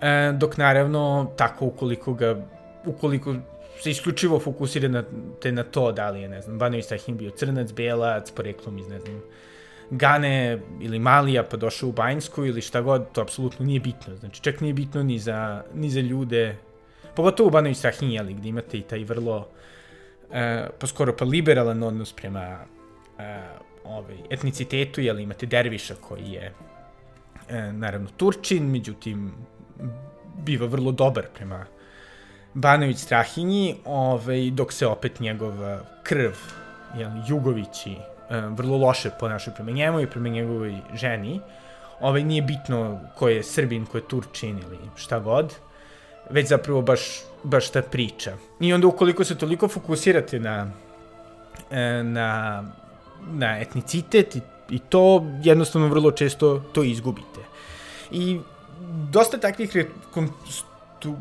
E, 0.00 0.32
dok 0.32 0.56
naravno, 0.56 1.32
tako 1.36 1.66
ukoliko 1.66 2.14
ga, 2.14 2.36
ukoliko 2.86 3.34
se 3.82 3.90
isključivo 3.90 4.40
fokusira 4.40 4.88
na, 4.88 5.04
te 5.42 5.52
na 5.52 5.62
to 5.62 5.92
da 5.92 6.10
li 6.10 6.20
je, 6.20 6.28
ne 6.28 6.42
znam, 6.42 6.58
Banović 6.58 6.84
Strahin 6.84 7.16
bio 7.16 7.30
crnac, 7.30 7.72
belac, 7.72 8.30
poreklom 8.30 8.78
iz, 8.78 8.88
ne 8.88 9.00
znam, 9.00 9.22
Gane 9.90 10.58
ili 10.80 10.98
Malija 10.98 11.42
pa 11.42 11.56
došao 11.56 11.88
u 11.88 11.92
Banjsku 11.92 12.44
ili 12.44 12.60
šta 12.60 12.80
god, 12.80 13.12
to 13.12 13.20
apsolutno 13.20 13.66
nije 13.66 13.80
bitno. 13.80 14.16
Znači, 14.16 14.42
čak 14.42 14.60
nije 14.60 14.74
bitno 14.74 15.02
ni 15.02 15.18
za, 15.18 15.62
ni 15.74 15.90
za 15.90 16.00
ljude 16.00 16.56
pogotovo 17.16 17.46
u 17.48 17.50
Banović 17.50 17.78
Strahinji, 17.78 18.14
jeli, 18.14 18.34
gde 18.34 18.48
imate 18.48 18.78
i 18.78 18.82
taj 18.82 19.04
vrlo, 19.04 19.48
e, 20.32 20.66
pa 20.78 20.86
skoro 20.86 21.16
pa 21.16 21.24
liberalan 21.24 21.82
odnos 21.82 22.12
prema 22.12 22.58
e, 23.18 23.42
ovaj, 23.84 24.16
etnicitetu, 24.30 25.00
jeli, 25.00 25.22
imate 25.22 25.46
Derviša 25.46 25.94
koji 25.94 26.30
je 26.30 26.52
e, 27.48 27.72
naravno 27.72 28.08
Turčin, 28.16 28.70
međutim 28.70 29.32
biva 30.38 30.66
vrlo 30.66 30.92
dobar 30.92 31.26
prema 31.34 31.66
Banović 32.54 32.98
Strahinji, 32.98 33.76
ovaj, 33.84 34.50
dok 34.50 34.72
se 34.72 34.86
opet 34.86 35.20
njegov 35.20 35.54
krv, 36.02 36.32
jeli, 36.98 37.20
Jugovići, 37.28 37.96
vrlo 38.30 38.76
loše 38.76 39.10
ponašaju 39.20 39.54
prema 39.54 39.70
njemu 39.70 40.00
i 40.00 40.06
prema 40.06 40.28
njegovoj 40.28 40.74
ženi. 40.94 41.40
Ovaj, 42.00 42.24
nije 42.24 42.42
bitno 42.42 43.00
ko 43.14 43.28
je 43.28 43.42
Srbin, 43.42 43.86
ko 43.86 43.98
je 43.98 44.08
Turčin 44.08 44.58
ili 44.58 44.78
šta 44.96 45.18
god, 45.18 45.54
već 46.30 46.48
zapravo 46.48 46.82
baš, 46.82 47.00
baš 47.42 47.70
ta 47.70 47.82
priča. 47.82 48.36
I 48.60 48.72
onda 48.72 48.86
ukoliko 48.86 49.24
se 49.24 49.38
toliko 49.38 49.68
fokusirate 49.68 50.40
na, 50.40 50.70
e, 51.70 52.02
na, 52.02 52.62
na 53.32 53.60
etnicitet 53.60 54.36
i, 54.36 54.40
i 54.70 54.78
to, 54.78 55.26
jednostavno 55.42 55.88
vrlo 55.88 56.10
često 56.10 56.62
to 56.72 56.82
izgubite. 56.82 57.40
I 58.10 58.40
dosta 59.10 59.38
takvih 59.38 59.76
re, 59.76 59.86
konstu, 60.10 61.16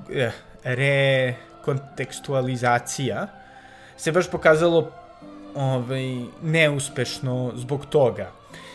rekontekstualizacija 0.64 3.28
se 3.98 4.12
baš 4.12 4.32
pokazalo 4.32 4.92
ovaj, 5.56 6.16
neuspešno 6.42 7.52
zbog 7.56 7.86
toga. 7.86 8.32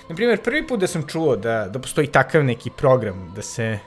Naprimjer, 0.08 0.42
prvi 0.42 0.66
put 0.66 0.80
da 0.80 0.86
sam 0.86 1.06
čuo 1.06 1.36
da, 1.36 1.68
da 1.68 1.78
postoji 1.78 2.06
takav 2.06 2.44
neki 2.44 2.70
program, 2.76 3.32
da 3.36 3.42
se, 3.42 3.78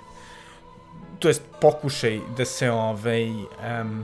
to 1.21 1.27
jest 1.27 1.41
pokušaj 1.62 2.19
da 2.38 2.45
se 2.45 2.71
ovaj, 2.71 3.29
um, 3.29 4.03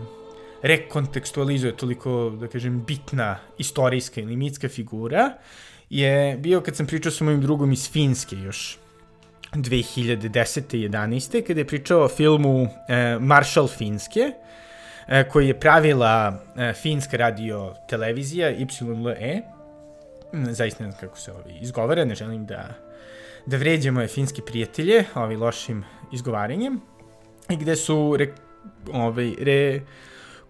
rekontekstualizuje 0.61 1.77
toliko, 1.77 2.29
da 2.39 2.47
kažem, 2.47 2.83
bitna 2.85 3.37
istorijska 3.57 4.21
ili 4.21 4.35
mitska 4.35 4.69
figura, 4.69 5.33
je 5.89 6.37
bio 6.37 6.61
kad 6.61 6.75
sam 6.75 6.87
pričao 6.87 7.11
sa 7.11 7.23
mojim 7.23 7.41
drugom 7.41 7.71
iz 7.71 7.91
Finske 7.91 8.35
još 8.35 8.77
2010. 9.53 10.61
11. 10.89 11.43
kada 11.47 11.59
je 11.59 11.67
pričao 11.67 12.03
o 12.03 12.09
filmu 12.09 12.67
e, 12.87 13.17
Marshall 13.19 13.67
Finske, 13.67 14.31
e, 15.07 15.29
koji 15.29 15.47
je 15.47 15.59
pravila 15.59 16.43
e, 16.55 16.73
finska 16.73 17.17
radio 17.17 17.75
televizija 17.89 18.51
YLE, 18.51 19.41
zaista 20.33 20.83
ne 20.83 20.91
znam 20.91 20.99
kako 20.99 21.17
se 21.17 21.31
ovi 21.31 21.57
izgovara, 21.61 22.05
ne 22.05 22.15
želim 22.15 22.45
da, 22.45 22.73
da 23.45 23.57
vređe 23.57 23.91
moje 23.91 24.07
finske 24.07 24.41
prijatelje 24.41 25.05
ovi 25.15 25.35
lošim 25.35 25.83
izgovaranjem, 26.11 26.81
i 26.96 26.96
gde 27.55 27.75
su 27.75 28.15
re, 28.17 28.33
ovaj, 28.93 29.33
re, 29.39 29.81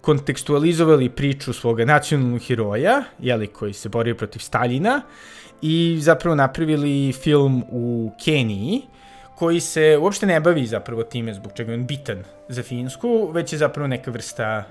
kontekstualizovali 0.02 1.10
priču 1.10 1.54
svoga 1.54 1.86
nacionalnog 1.86 2.42
heroja, 2.48 3.04
jeli, 3.20 3.48
koji 3.48 3.74
se 3.74 3.90
borio 3.90 4.16
protiv 4.16 4.40
Staljina, 4.40 5.02
i 5.62 5.98
zapravo 6.02 6.36
napravili 6.36 7.14
film 7.14 7.64
u 7.72 8.12
Keniji, 8.26 8.82
koji 9.36 9.60
se 9.60 9.98
uopšte 10.02 10.26
ne 10.26 10.40
bavi 10.40 10.66
zapravo 10.66 11.04
time 11.04 11.34
zbog 11.34 11.52
čega 11.56 11.72
je 11.72 11.78
on 11.78 11.88
bitan 11.88 12.24
za 12.50 12.64
Finsku, 12.64 13.32
već 13.34 13.54
je 13.54 13.60
zapravo 13.60 13.88
neka 13.88 14.12
vrsta 14.12 14.64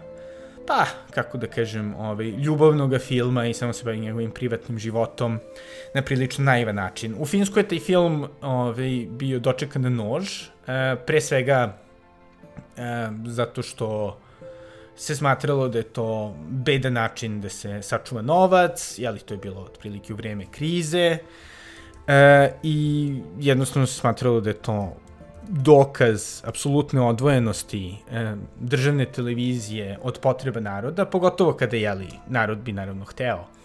pa, 0.66 0.86
kako 1.10 1.38
da 1.38 1.46
kažem, 1.46 1.94
ovaj, 1.94 2.26
ljubavnog 2.26 2.98
filma 3.00 3.46
i 3.46 3.54
samo 3.54 3.72
se 3.72 3.84
bavi 3.84 4.00
njegovim 4.00 4.30
privatnim 4.30 4.78
životom 4.78 5.38
na 5.94 6.02
prilično 6.02 6.44
naivan 6.44 6.74
način. 6.74 7.14
U 7.18 7.26
Finskoj 7.26 7.60
je 7.60 7.68
taj 7.68 7.78
film 7.78 8.26
ovaj, 8.42 9.06
bio 9.10 9.38
dočekan 9.38 9.82
na 9.82 9.88
nož, 9.88 10.42
e, 10.66 10.96
pre 11.06 11.20
svega 11.20 11.78
e, 12.76 13.08
zato 13.24 13.62
što 13.62 14.18
se 14.96 15.16
smatralo 15.16 15.68
da 15.68 15.78
je 15.78 15.84
to 15.84 16.34
bedan 16.48 16.92
način 16.92 17.40
da 17.40 17.48
se 17.48 17.82
sačuva 17.82 18.22
novac, 18.22 18.94
jeli 18.98 19.18
to 19.18 19.34
je 19.34 19.38
bilo 19.38 19.60
otprilike 19.60 20.12
u 20.12 20.16
vreme 20.16 20.46
krize, 20.50 21.18
e, 22.06 22.52
i 22.62 23.12
jednostavno 23.38 23.86
se 23.86 24.00
smatralo 24.00 24.40
da 24.40 24.50
je 24.50 24.62
to 24.62 24.96
dokaz 25.48 26.42
apsolutne 26.44 27.00
odvojenosti 27.00 27.96
e, 28.10 28.34
državne 28.60 29.04
televizije 29.04 29.98
od 30.02 30.18
potreba 30.18 30.60
naroda, 30.60 31.04
pogotovo 31.04 31.52
kada 31.52 31.76
jeli, 31.76 32.08
narod 32.28 32.58
bi 32.58 32.72
naravno 32.72 33.04
hteo. 33.04 33.56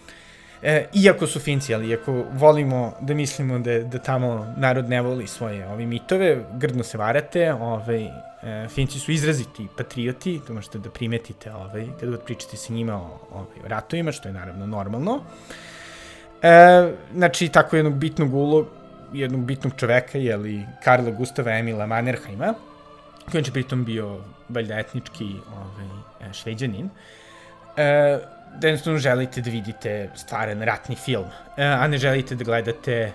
E, 0.64 0.88
iako 0.94 1.28
su 1.28 1.40
Finci, 1.40 1.74
ali 1.74 1.90
iako 1.90 2.26
volimo 2.34 2.94
da 3.00 3.14
mislimo 3.14 3.60
da, 3.60 3.80
da 3.80 4.00
tamo 4.00 4.54
narod 4.58 4.90
ne 4.90 5.02
voli 5.02 5.28
svoje 5.28 5.68
ovi 5.68 5.86
mitove, 5.86 6.44
grdno 6.54 6.84
se 6.84 6.98
varate, 6.98 7.54
ovaj, 7.54 8.04
e, 8.04 8.68
Finci 8.70 9.00
su 9.00 9.12
izraziti 9.12 9.68
patrioti, 9.78 10.40
to 10.48 10.54
možete 10.54 10.80
da 10.80 10.90
primetite 10.90 11.54
ovaj, 11.54 11.88
kada 12.00 12.12
god 12.12 12.22
pričate 12.26 12.58
sa 12.58 12.74
njima 12.74 12.96
o, 12.96 13.20
ovaj, 13.32 13.66
o 13.66 13.68
ratovima, 13.68 14.12
što 14.12 14.30
je 14.30 14.34
naravno 14.34 14.66
normalno. 14.66 15.20
E, 16.42 16.92
znači, 17.14 17.50
tako 17.50 17.76
jednog 17.76 17.94
bitnog 17.94 18.34
ulog, 18.34 18.68
jednog 19.14 19.42
bitnog 19.46 19.74
čoveka, 19.78 20.18
jeli, 20.18 20.66
Karla 20.84 21.12
Gustava 21.12 21.52
Emila 21.52 21.86
Mannerheima, 21.86 22.54
koji 23.32 23.42
je 23.42 23.52
pritom 23.52 23.86
bio 23.86 24.20
valjda 24.50 24.80
etnički 24.80 25.36
ovaj, 25.56 26.34
šveđanin, 26.34 26.90
e, 27.78 28.20
da 28.60 28.68
jednostavno 28.68 29.00
želite 29.00 29.42
da 29.42 29.50
vidite 29.50 30.10
stvaran 30.16 30.62
ratni 30.62 30.96
film, 30.96 31.26
e, 31.58 31.66
a 31.66 31.88
ne 31.88 31.98
želite 31.98 32.36
da 32.36 32.44
gledate 32.44 33.12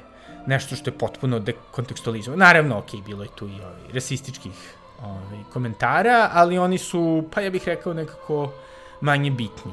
nešto 0.47 0.77
što 0.77 0.91
je 0.91 0.99
potpuno 0.99 1.39
dekontekstualizovano. 1.39 2.45
Naravno, 2.45 2.79
ok, 2.79 2.91
bilo 3.07 3.23
je 3.23 3.29
tu 3.37 3.49
i 3.49 3.61
ovaj, 3.61 3.93
rasističkih 3.95 4.75
ovaj, 5.03 5.39
komentara, 5.53 6.31
ali 6.33 6.59
oni 6.59 6.79
su, 6.79 7.25
pa 7.35 7.41
ja 7.41 7.51
bih 7.51 7.63
rekao, 7.67 7.95
nekako 7.95 8.53
manje 9.01 9.31
bitni. 9.31 9.73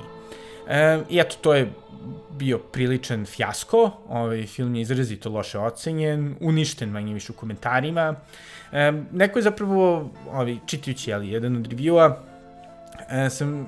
E, 0.67 0.99
I 1.10 1.19
eto, 1.19 1.36
to 1.41 1.54
je 1.54 1.71
bio 2.32 2.58
priličan 2.58 3.26
fijasko, 3.26 3.91
ovaj 4.10 4.45
film 4.47 4.76
je 4.76 4.82
izrazito 4.82 5.30
loše 5.30 5.60
ocenjen, 5.60 6.36
uništen 6.39 6.89
manje 6.89 7.13
više 7.13 7.32
u 7.32 7.36
komentarima. 7.36 8.15
E, 8.71 8.91
neko 9.12 9.39
je 9.39 9.43
zapravo, 9.43 10.10
ovaj, 10.32 10.58
čitajući 10.65 11.13
ali, 11.13 11.30
jedan 11.30 11.56
od 11.56 11.67
reviewa, 11.67 12.13
e, 13.10 13.30
sam 13.30 13.67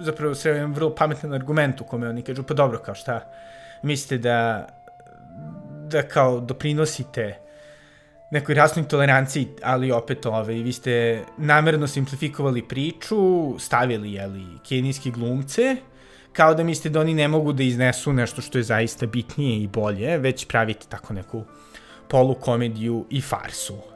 zapravo 0.00 0.34
sreo 0.34 0.54
jedan 0.54 0.72
vrlo 0.74 0.94
pametan 0.94 1.34
argument 1.34 1.80
u 1.80 1.84
kome 1.84 2.08
oni 2.08 2.22
kažu, 2.22 2.42
pa 2.42 2.54
dobro, 2.54 2.78
kao 2.78 2.94
šta, 2.94 3.20
mislite 3.82 4.18
da, 4.18 4.68
da 5.88 6.02
kao 6.02 6.40
doprinosite 6.40 7.38
nekoj 8.30 8.54
rasnoj 8.54 8.88
toleranciji, 8.88 9.48
ali 9.62 9.92
opet 9.92 10.26
ove, 10.26 10.54
vi 10.54 10.72
ste 10.72 11.22
namerno 11.38 11.86
simplifikovali 11.86 12.68
priču, 12.68 13.54
stavili, 13.58 14.12
jeli, 14.12 14.44
kenijski 14.68 15.10
glumce, 15.10 15.76
kao 16.32 16.54
da 16.54 16.64
mislite 16.64 16.88
da 16.88 17.00
oni 17.00 17.14
ne 17.14 17.28
mogu 17.28 17.52
da 17.52 17.62
iznesu 17.62 18.12
nešto 18.12 18.42
što 18.42 18.58
je 18.58 18.64
zaista 18.64 19.06
bitnije 19.06 19.62
i 19.62 19.66
bolje, 19.66 20.18
već 20.18 20.46
pravite 20.46 20.86
tako 20.88 21.14
neku 21.14 21.44
polukomediju 22.08 23.06
i 23.10 23.20
farsu. 23.20 23.95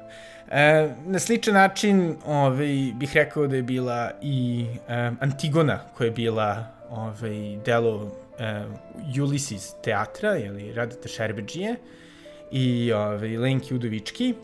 E, 0.50 0.94
na 1.06 1.18
sličan 1.18 1.54
način 1.54 2.16
ovaj, 2.26 2.92
bih 2.94 3.10
rekao 3.14 3.46
da 3.46 3.56
je 3.56 3.62
bila 3.62 4.10
i 4.22 4.66
e, 4.88 5.10
Antigona, 5.20 5.78
koja 5.94 6.06
je 6.06 6.10
bila 6.10 6.66
ovaj, 6.90 7.56
delo 7.64 8.12
e, 8.38 8.62
Ulysses 9.16 9.72
teatra, 9.84 10.38
ili 10.38 10.72
Radata 10.72 11.08
Šerbeđije, 11.08 11.76
i 12.50 12.92
ovaj, 12.92 13.36
Lenki 13.36 13.74
Udovički, 13.74 14.34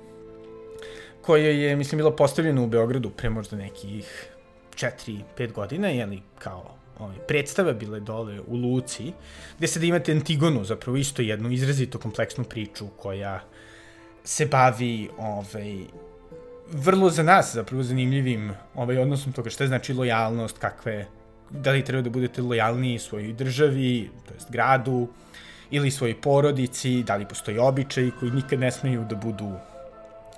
koja 1.22 1.50
je, 1.50 1.76
mislim, 1.76 1.96
bila 1.96 2.16
postavljena 2.16 2.62
u 2.62 2.66
Beogradu 2.66 3.10
pre 3.10 3.30
možda 3.30 3.56
nekih 3.56 4.28
4-5 4.74 5.52
godina, 5.52 5.88
jeli, 5.88 6.22
kao 6.38 6.74
ovaj, 6.98 7.16
predstava 7.28 7.72
bile 7.72 8.00
dole 8.00 8.40
u 8.46 8.56
Luci, 8.56 9.12
gde 9.58 9.66
se 9.66 9.80
da 9.80 9.86
imate 9.86 10.12
Antigonu, 10.12 10.64
zapravo 10.64 10.96
isto 10.96 11.22
jednu 11.22 11.50
izrazito 11.50 11.98
kompleksnu 11.98 12.44
priču 12.44 12.86
koja 12.96 13.40
se 14.26 14.46
bavi 14.46 15.08
ovaj, 15.18 15.76
vrlo 16.72 17.10
za 17.10 17.22
nas 17.22 17.54
zapravo 17.54 17.82
zanimljivim 17.82 18.50
ovaj, 18.74 18.98
odnosom 18.98 19.32
toga 19.32 19.50
šta 19.50 19.66
znači 19.66 19.94
lojalnost, 19.94 20.58
kakve, 20.58 21.06
da 21.50 21.70
li 21.70 21.84
treba 21.84 22.02
da 22.02 22.10
budete 22.10 22.42
lojalni 22.42 22.98
svojoj 22.98 23.32
državi, 23.32 24.10
to 24.28 24.34
jest 24.34 24.50
gradu, 24.50 25.08
ili 25.70 25.90
svojoj 25.90 26.20
porodici, 26.20 27.02
da 27.02 27.16
li 27.16 27.28
postoji 27.28 27.58
običaj 27.58 28.10
koji 28.20 28.30
nikad 28.30 28.60
ne 28.60 28.72
smeju 28.72 29.04
da 29.10 29.16
budu 29.16 29.52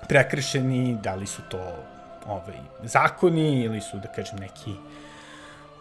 prekršeni, 0.08 0.98
da 1.02 1.14
li 1.14 1.26
su 1.26 1.42
to 1.50 1.84
ovaj, 2.26 2.60
zakoni 2.82 3.62
ili 3.64 3.80
su, 3.80 3.96
da 4.02 4.12
kažem, 4.12 4.38
neki 4.38 4.74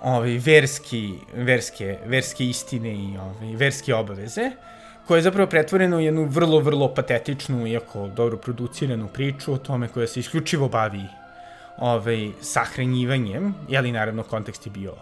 ovaj, 0.01 0.37
verski, 0.37 1.13
verske, 1.35 1.97
verske 2.05 2.45
istine 2.45 2.95
i 2.95 3.17
ovaj, 3.17 3.55
verske 3.55 3.95
obaveze, 3.95 4.51
koja 5.07 5.17
je 5.17 5.21
zapravo 5.21 5.49
pretvorena 5.49 5.97
u 5.97 5.99
jednu 5.99 6.25
vrlo, 6.25 6.59
vrlo 6.59 6.93
patetičnu, 6.93 7.67
iako 7.67 8.07
dobro 8.07 8.37
produciranu 8.37 9.07
priču 9.07 9.53
o 9.53 9.57
tome 9.57 9.87
koja 9.87 10.07
se 10.07 10.19
isključivo 10.19 10.69
bavi 10.69 11.03
ovaj, 11.77 12.31
sahranjivanjem, 12.41 13.55
jeli 13.67 13.91
naravno 13.91 14.23
kontekst 14.23 14.65
je 14.65 14.71
bio 14.71 14.93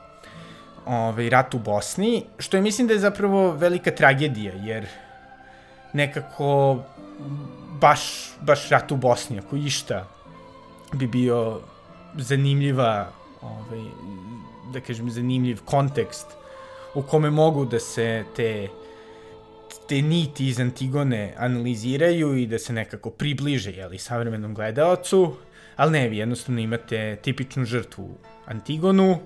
ovaj, 0.86 1.30
rat 1.30 1.54
u 1.54 1.60
Bosni, 1.60 2.24
što 2.40 2.58
je 2.58 2.62
mislim 2.62 2.88
da 2.88 2.94
je 2.94 3.00
zapravo 3.00 3.52
velika 3.52 3.92
tragedija, 3.92 4.54
jer 4.54 4.88
nekako 5.94 6.80
baš, 7.82 8.32
baš 8.42 8.70
rat 8.70 8.92
u 8.92 8.96
Bosni, 8.96 9.40
ako 9.40 9.56
išta 9.56 10.08
bi 10.94 11.08
bio 11.08 11.60
zanimljiva 12.18 13.08
ovaj, 13.42 13.84
da 14.74 14.82
kažem, 14.82 15.10
zanimljiv 15.10 15.62
kontekst 15.66 16.28
u 16.94 17.02
kome 17.02 17.30
mogu 17.30 17.66
da 17.66 17.80
se 17.80 18.26
te 18.36 18.68
te 19.88 20.02
niti 20.02 20.48
iz 20.48 20.60
Antigone 20.60 21.34
analiziraju 21.38 22.34
i 22.38 22.48
da 22.48 22.60
se 22.60 22.74
nekako 22.74 23.10
približe 23.10 23.72
jeli, 23.72 23.98
savremenom 23.98 24.54
gledalcu, 24.54 25.36
ali 25.76 25.92
ne, 25.92 26.10
vi 26.10 26.18
jednostavno 26.18 26.62
imate 26.62 27.16
tipičnu 27.16 27.66
žrtvu 27.66 28.10
Antigonu, 28.46 29.20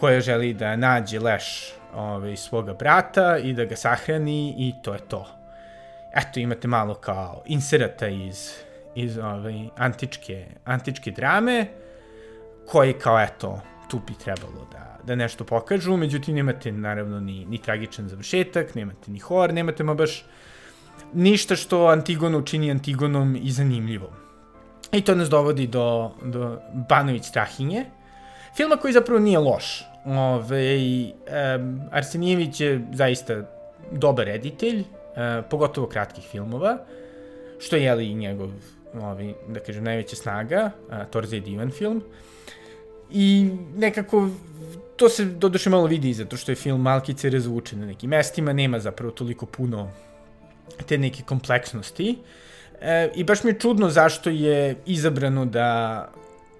koja 0.00 0.20
želi 0.20 0.54
da 0.54 0.76
nađe 0.76 1.20
leš 1.20 1.72
ovaj, 1.94 2.36
svoga 2.36 2.74
brata 2.74 3.38
i 3.38 3.52
da 3.52 3.64
ga 3.64 3.76
sahrani 3.76 4.54
i 4.58 4.72
to 4.82 4.92
je 4.92 5.00
to. 5.08 5.26
Eto, 6.14 6.40
imate 6.40 6.68
malo 6.68 6.94
kao 6.94 7.42
inserata 7.46 8.08
iz, 8.08 8.50
iz 8.94 9.18
ovaj, 9.18 9.68
antičke, 9.76 10.46
antičke 10.64 11.10
drame, 11.10 11.66
koji 12.66 12.92
kao 12.92 13.20
eto, 13.20 13.60
tu 13.90 14.00
bi 14.06 14.14
trebalo 14.24 14.66
da, 14.72 14.93
da 15.06 15.14
nešto 15.14 15.44
pokažu, 15.44 15.96
međutim 15.96 16.34
nemate 16.34 16.72
naravno 16.72 17.20
ni, 17.20 17.44
ni 17.44 17.58
tragičan 17.58 18.08
završetak, 18.08 18.74
nemate 18.74 19.10
ni 19.10 19.18
hor, 19.18 19.54
nemate 19.54 19.84
ma 19.84 19.94
baš 19.94 20.24
ništa 21.14 21.56
što 21.56 21.86
Antigonu 21.86 22.42
čini 22.42 22.70
Antigonom 22.70 23.36
i 23.42 23.50
zanimljivom. 23.50 24.10
I 24.92 25.00
to 25.00 25.14
nas 25.14 25.28
dovodi 25.28 25.66
do, 25.66 26.10
do 26.22 26.58
Banović 26.88 27.24
Strahinje, 27.24 27.84
filma 28.56 28.76
koji 28.76 28.92
zapravo 28.92 29.20
nije 29.20 29.38
loš. 29.38 29.84
Ove, 30.04 30.78
um, 31.56 31.80
Arsenijević 31.92 32.60
je 32.60 32.86
zaista 32.92 33.42
dobar 33.92 34.26
reditelj, 34.26 34.80
uh, 34.80 34.86
pogotovo 35.50 35.86
kratkih 35.86 36.24
filmova, 36.24 36.78
što 37.58 37.76
je 37.76 38.10
i 38.10 38.14
njegov, 38.14 38.50
ovi, 39.00 39.34
da 39.48 39.60
kažem, 39.60 39.84
najveća 39.84 40.16
snaga, 40.16 40.70
uh, 40.88 40.94
Torze 41.10 41.36
je 41.36 41.40
divan 41.40 41.70
film. 41.70 42.02
I 43.10 43.50
nekako 43.76 44.28
to 44.96 45.08
se 45.08 45.24
doduše 45.24 45.70
malo 45.70 45.86
vidi 45.86 46.12
zato 46.12 46.36
što 46.36 46.52
je 46.52 46.56
film 46.56 46.82
malkice 46.82 47.30
razvučen 47.30 47.80
na 47.80 47.86
nekim 47.86 48.10
mestima, 48.10 48.52
nema 48.52 48.78
zapravo 48.78 49.10
toliko 49.12 49.46
puno 49.46 49.90
te 50.86 50.98
neke 50.98 51.22
kompleksnosti. 51.22 52.18
E, 52.80 53.10
I 53.14 53.24
baš 53.24 53.44
mi 53.44 53.50
je 53.50 53.58
čudno 53.58 53.90
zašto 53.90 54.30
je 54.30 54.76
izabrano 54.86 55.46
da, 55.46 56.08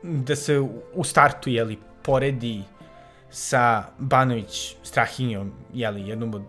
da 0.03 0.37
se 0.37 0.61
u 0.95 1.05
startu, 1.05 1.51
jeli, 1.51 1.79
poredi 2.03 2.63
sa 3.31 3.85
Banović 3.99 4.77
Strahinjom, 4.83 5.53
jeli, 5.75 6.09
jednom 6.09 6.35
od, 6.35 6.43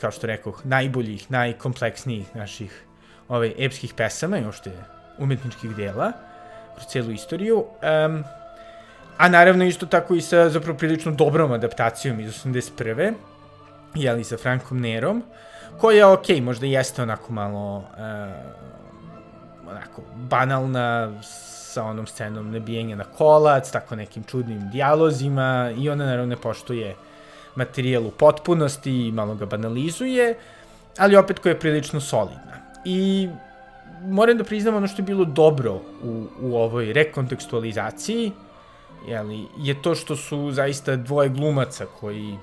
kao 0.00 0.10
što 0.10 0.26
rekoh, 0.26 0.66
najboljih, 0.66 1.30
najkompleksnijih 1.30 2.36
naših 2.36 2.84
ovaj, 3.28 3.54
epskih 3.58 3.94
pesama 3.94 4.38
i 4.38 4.44
ošte 4.44 4.72
umetničkih 5.18 5.76
dela 5.76 6.12
kroz 6.74 6.86
celu 6.86 7.10
istoriju. 7.10 7.58
Um, 7.58 8.24
a 9.16 9.28
naravno 9.28 9.64
isto 9.64 9.86
tako 9.86 10.14
i 10.14 10.20
sa 10.20 10.48
zapravo 10.48 10.78
prilično 10.78 11.12
dobrom 11.12 11.52
adaptacijom 11.52 12.20
iz 12.20 12.44
81. 12.44 13.14
Jeli, 13.94 14.24
sa 14.24 14.36
Frankom 14.36 14.80
Nerom, 14.80 15.22
koja, 15.80 16.12
ok, 16.12 16.28
možda 16.40 16.66
jeste 16.66 17.02
onako 17.02 17.32
malo 17.32 17.76
uh, 17.76 17.84
onako 19.70 20.02
banalna, 20.14 21.12
sa 21.72 21.84
onom 21.84 22.06
scenom 22.06 22.50
nabijenja 22.50 22.96
na 22.96 23.04
kolac, 23.04 23.70
tako 23.70 23.96
nekim 23.96 24.22
čudnim 24.24 24.70
dijalozima 24.70 25.72
i 25.78 25.90
ona 25.90 26.06
naravno 26.06 26.26
ne 26.26 26.36
poštuje 26.36 26.94
materijal 27.54 28.06
u 28.06 28.10
potpunosti 28.10 29.06
i 29.06 29.12
malo 29.12 29.34
ga 29.34 29.46
banalizuje, 29.46 30.34
ali 30.98 31.16
opet 31.16 31.38
koja 31.38 31.50
je 31.50 31.60
prilično 31.60 32.00
solidna. 32.00 32.60
I 32.84 33.28
moram 34.04 34.38
da 34.38 34.44
priznam 34.44 34.76
ono 34.76 34.88
što 34.88 35.02
je 35.02 35.06
bilo 35.06 35.24
dobro 35.24 35.74
u, 36.02 36.26
u 36.40 36.56
ovoj 36.56 36.92
rekontekstualizaciji, 36.92 38.32
jeli, 39.08 39.46
je 39.58 39.82
to 39.82 39.94
što 39.94 40.16
su 40.16 40.50
zaista 40.52 40.96
dvoje 40.96 41.28
glumaca 41.28 41.86
koji 42.00 42.38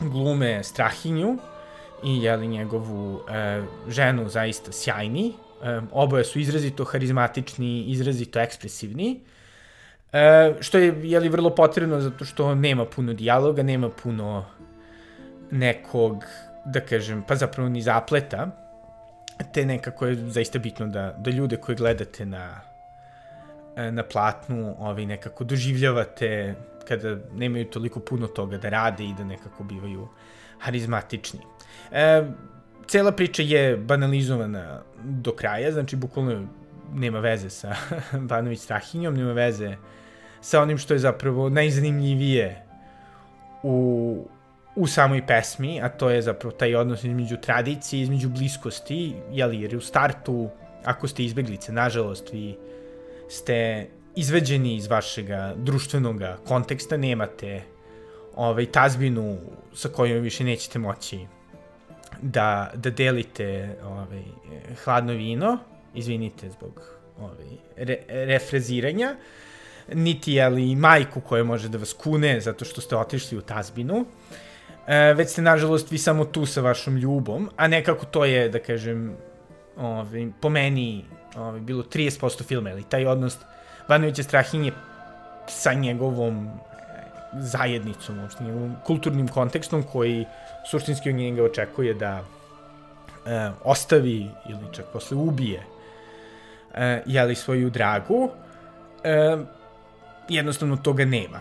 glume 0.00 0.64
Strahinju 0.64 1.38
i 2.04 2.22
jeli, 2.22 2.48
njegovu 2.48 3.20
e, 3.28 3.62
ženu 3.88 4.28
zaista 4.28 4.72
sjajni, 4.72 5.32
Um, 5.62 5.88
oboje 5.92 6.24
su 6.24 6.38
izrazito 6.38 6.84
harizmatični, 6.84 7.84
izrazito 7.88 8.40
ekspresivni, 8.40 9.20
e, 10.12 10.54
što 10.60 10.78
je 10.78 10.94
jeli, 11.02 11.28
vrlo 11.28 11.54
potrebno 11.54 12.00
zato 12.00 12.24
što 12.24 12.54
nema 12.54 12.84
puno 12.84 13.12
dijaloga, 13.12 13.62
nema 13.62 13.88
puno 13.88 14.44
nekog, 15.50 16.24
da 16.64 16.80
kažem, 16.80 17.22
pa 17.28 17.36
zapravo 17.36 17.68
ni 17.68 17.82
zapleta, 17.82 18.50
te 19.54 19.64
nekako 19.64 20.06
je 20.06 20.30
zaista 20.30 20.58
bitno 20.58 20.86
da, 20.86 21.14
da 21.18 21.30
ljude 21.30 21.56
koje 21.56 21.76
gledate 21.76 22.26
na, 22.26 22.60
e, 22.60 22.75
na 23.76 24.02
platnu 24.02 24.74
ovaj, 24.78 25.06
nekako 25.06 25.44
doživljavate 25.44 26.54
kada 26.88 27.16
nemaju 27.34 27.64
toliko 27.64 28.00
puno 28.00 28.26
toga 28.26 28.58
da 28.58 28.68
rade 28.68 29.04
i 29.04 29.14
da 29.18 29.24
nekako 29.24 29.64
bivaju 29.64 30.08
harizmatični. 30.58 31.40
E, 31.92 32.22
cela 32.86 33.12
priča 33.12 33.42
je 33.42 33.76
banalizovana 33.76 34.82
do 35.04 35.32
kraja, 35.32 35.72
znači 35.72 35.96
bukvalno 35.96 36.46
nema 36.94 37.18
veze 37.20 37.50
sa 37.50 37.76
Banović 38.28 38.60
Strahinjom, 38.60 39.14
nema 39.16 39.32
veze 39.32 39.76
sa 40.40 40.62
onim 40.62 40.78
što 40.78 40.94
je 40.94 40.98
zapravo 40.98 41.48
najzanimljivije 41.48 42.62
u, 43.62 44.28
u 44.76 44.86
samoj 44.86 45.26
pesmi, 45.26 45.80
a 45.82 45.88
to 45.88 46.10
je 46.10 46.22
zapravo 46.22 46.56
taj 46.56 46.74
odnos 46.74 47.04
između 47.04 47.36
tradicije, 47.36 48.02
između 48.02 48.28
bliskosti, 48.28 49.14
jeli, 49.32 49.60
jer 49.60 49.76
u 49.76 49.80
startu, 49.80 50.50
ako 50.84 51.08
ste 51.08 51.24
izbeglice, 51.24 51.72
nažalost, 51.72 52.32
vi 52.32 52.56
ste 53.28 53.86
izveđeni 54.16 54.76
iz 54.76 54.86
vašeg 54.86 55.26
društvenog 55.56 56.22
konteksta, 56.48 56.96
nemate 56.96 57.62
ovaj, 58.36 58.66
tazbinu 58.66 59.38
sa 59.74 59.88
kojom 59.88 60.22
više 60.22 60.44
nećete 60.44 60.78
moći 60.78 61.26
da, 62.22 62.70
da 62.74 62.90
delite 62.90 63.76
ovaj, 63.84 64.22
hladno 64.84 65.12
vino, 65.12 65.58
izvinite 65.94 66.50
zbog 66.50 66.82
ovaj, 67.20 67.46
re, 67.76 67.98
refreziranja, 68.08 69.16
niti 69.92 70.32
je 70.32 70.48
li 70.48 70.76
majku 70.76 71.20
koja 71.20 71.44
može 71.44 71.68
da 71.68 71.78
vas 71.78 71.92
kune 71.92 72.40
zato 72.40 72.64
što 72.64 72.80
ste 72.80 72.96
otišli 72.96 73.38
u 73.38 73.40
tazbinu, 73.40 74.04
e, 74.86 75.14
već 75.14 75.30
ste 75.30 75.42
nažalost 75.42 75.90
vi 75.90 75.98
samo 75.98 76.24
tu 76.24 76.46
sa 76.46 76.60
vašom 76.60 76.96
ljubom, 76.96 77.50
a 77.56 77.68
nekako 77.68 78.06
to 78.06 78.24
je, 78.24 78.48
da 78.48 78.58
kažem, 78.58 79.16
ovaj, 79.78 80.28
po 80.40 80.48
meni 80.48 81.04
ovaj, 81.36 81.60
bilo 81.60 81.82
30% 81.82 82.42
filma, 82.44 82.70
ili 82.70 82.82
taj 82.82 83.06
odnos 83.06 83.38
Vanovića 83.88 84.22
Strahinje 84.22 84.72
sa 85.48 85.72
njegovom 85.72 86.50
zajednicom, 87.38 88.18
uopšte 88.18 88.44
njegovom 88.44 88.76
kulturnim 88.84 89.28
kontekstom 89.28 89.82
koji 89.82 90.24
suštinski 90.70 91.10
od 91.10 91.16
njega 91.16 91.44
očekuje 91.44 91.94
da 91.94 92.24
e, 93.26 93.50
ostavi 93.64 94.30
ili 94.48 94.72
čak 94.72 94.84
posle 94.92 95.16
ubije 95.16 95.62
e, 96.74 97.02
jeli 97.06 97.34
svoju 97.34 97.70
dragu, 97.70 98.30
e, 99.04 99.36
jednostavno 100.28 100.76
toga 100.76 101.04
nema. 101.04 101.40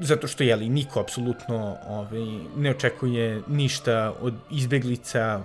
Zato 0.00 0.26
što, 0.26 0.44
jeli, 0.44 0.68
niko 0.68 1.00
apsolutno 1.00 1.76
ovaj, 1.88 2.26
ne 2.56 2.70
očekuje 2.70 3.42
ništa 3.48 4.12
od 4.20 4.34
izbeglica, 4.50 5.40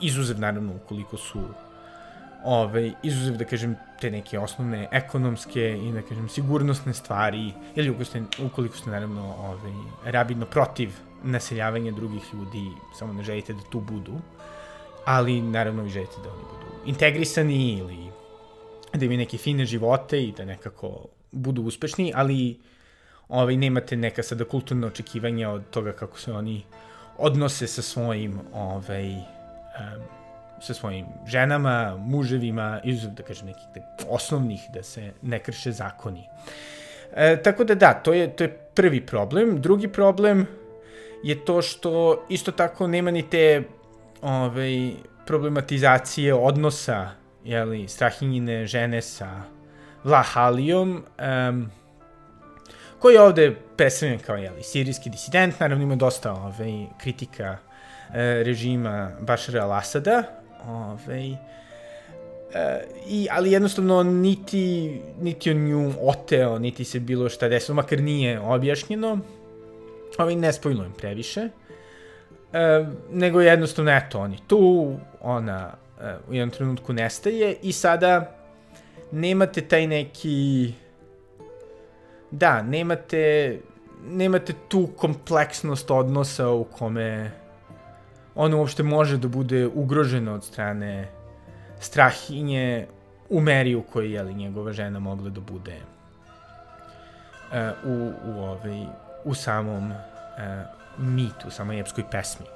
izuzev 0.00 0.40
naravno 0.40 0.74
ukoliko 0.74 1.16
su 1.16 1.40
ovaj, 2.44 2.92
izuzev 3.02 3.36
da 3.36 3.44
kažem 3.44 3.76
te 4.00 4.10
neke 4.10 4.38
osnovne 4.38 4.88
ekonomske 4.92 5.78
i 5.78 5.92
da 5.92 6.02
kažem 6.02 6.28
sigurnosne 6.28 6.94
stvari 6.94 7.52
ili 7.74 7.90
ukoliko 7.90 8.04
ste, 8.04 8.44
ukoliko 8.44 8.76
ste 8.76 8.90
naravno 8.90 9.34
ovaj, 9.38 9.72
rabidno 10.04 10.46
protiv 10.46 10.90
naseljavanja 11.22 11.92
drugih 11.92 12.22
ljudi, 12.34 12.70
samo 12.98 13.12
ne 13.12 13.22
želite 13.22 13.52
da 13.52 13.60
tu 13.70 13.80
budu, 13.80 14.20
ali 15.04 15.40
naravno 15.42 15.82
vi 15.82 15.90
želite 15.90 16.16
da 16.24 16.32
oni 16.32 16.42
budu 16.42 16.60
integrisani 16.86 17.72
ili 17.78 18.10
da 18.94 19.04
imaju 19.04 19.18
neke 19.18 19.38
fine 19.38 19.64
živote 19.64 20.24
i 20.24 20.32
da 20.32 20.44
nekako 20.44 21.06
budu 21.32 21.62
uspešni, 21.62 22.12
ali 22.16 22.60
ovaj, 23.28 23.56
nemate 23.56 23.96
neka 23.96 24.22
sada 24.22 24.44
kulturna 24.44 24.86
očekivanja 24.86 25.50
od 25.50 25.70
toga 25.70 25.92
kako 25.92 26.18
se 26.18 26.32
oni 26.32 26.64
odnose 27.18 27.66
sa 27.66 27.82
svojim 27.82 28.40
ovaj, 28.52 29.39
um, 29.80 30.02
sa 30.60 30.74
svojim 30.74 31.06
ženama, 31.26 31.96
muževima, 31.98 32.80
izuzev, 32.84 33.10
da 33.10 33.22
kažem, 33.22 33.46
nekih 33.46 33.82
osnovnih, 34.08 34.60
da 34.74 34.82
se 34.82 35.12
ne 35.22 35.38
krše 35.38 35.72
zakoni. 35.72 36.28
E, 37.12 37.42
tako 37.42 37.64
da 37.64 37.74
da, 37.74 37.94
to 37.94 38.12
je, 38.12 38.36
to 38.36 38.44
je 38.44 38.58
prvi 38.74 39.06
problem. 39.06 39.60
Drugi 39.60 39.88
problem 39.88 40.46
je 41.22 41.44
to 41.44 41.62
što 41.62 42.24
isto 42.28 42.52
tako 42.52 42.86
nema 42.86 43.10
ni 43.10 43.30
te 43.30 43.62
ovaj, 44.22 44.92
problematizacije 45.26 46.34
odnosa 46.34 47.10
jeli, 47.44 47.88
Strahinjine 47.88 48.66
žene 48.66 49.02
sa 49.02 49.42
Vlahalijom, 50.04 51.04
um, 51.48 51.70
koji 52.98 53.14
je 53.14 53.20
ovde 53.20 53.56
predstavljen 53.76 54.18
kao 54.18 54.36
jeli, 54.36 54.62
sirijski 54.62 55.10
disident, 55.10 55.60
naravno 55.60 55.84
ima 55.84 55.96
dosta 55.96 56.32
ovaj, 56.32 56.86
kritika 56.98 57.56
režima 58.14 59.10
Bašara 59.20 59.64
al-Asada, 59.64 60.22
ovaj, 60.68 61.30
e, 61.30 61.36
i, 63.06 63.28
ali 63.30 63.52
jednostavno 63.52 64.02
niti, 64.02 65.00
niti 65.20 65.50
on 65.50 65.56
nju 65.56 65.92
oteo, 66.00 66.58
niti 66.58 66.84
se 66.84 67.00
bilo 67.00 67.28
šta 67.28 67.48
desilo, 67.48 67.74
makar 67.74 68.00
nije 68.00 68.40
objašnjeno, 68.40 69.18
ovaj, 70.18 70.36
ne 70.36 70.52
spojlujem 70.52 70.92
previše, 70.92 71.48
e, 72.52 72.86
nego 73.10 73.40
jednostavno, 73.40 73.90
eto, 73.90 74.20
on 74.20 74.32
je 74.32 74.38
tu, 74.46 74.96
ona 75.20 75.72
e, 76.00 76.14
u 76.28 76.34
jednom 76.34 76.50
trenutku 76.50 76.92
nestaje 76.92 77.56
i 77.62 77.72
sada 77.72 78.36
nemate 79.12 79.60
taj 79.60 79.86
neki, 79.86 80.72
da, 82.30 82.62
nemate 82.62 83.58
nemate 84.08 84.52
tu 84.68 84.86
kompleksnost 84.96 85.90
odnosa 85.90 86.48
u 86.48 86.64
kome 86.64 87.30
ona 88.34 88.56
uopšte 88.56 88.82
može 88.82 89.16
da 89.16 89.28
bude 89.28 89.66
ugrožena 89.66 90.34
od 90.34 90.44
strane 90.44 91.08
strahinje 91.80 92.86
u 93.28 93.40
meri 93.40 93.74
u 93.74 93.82
kojoj 93.82 94.12
je 94.12 94.22
li 94.22 94.34
njegova 94.34 94.72
žena 94.72 94.98
mogla 94.98 95.30
da 95.30 95.40
bude 95.40 95.76
uh, 97.50 97.56
u, 97.84 98.12
u, 98.24 98.42
ovaj, 98.42 98.86
u 99.24 99.34
samom 99.34 99.90
uh, 99.90 99.96
mitu, 100.98 101.48
u 101.48 101.50
samoj 101.50 101.80
epskoj 101.80 102.04
pesmi. 102.10 102.46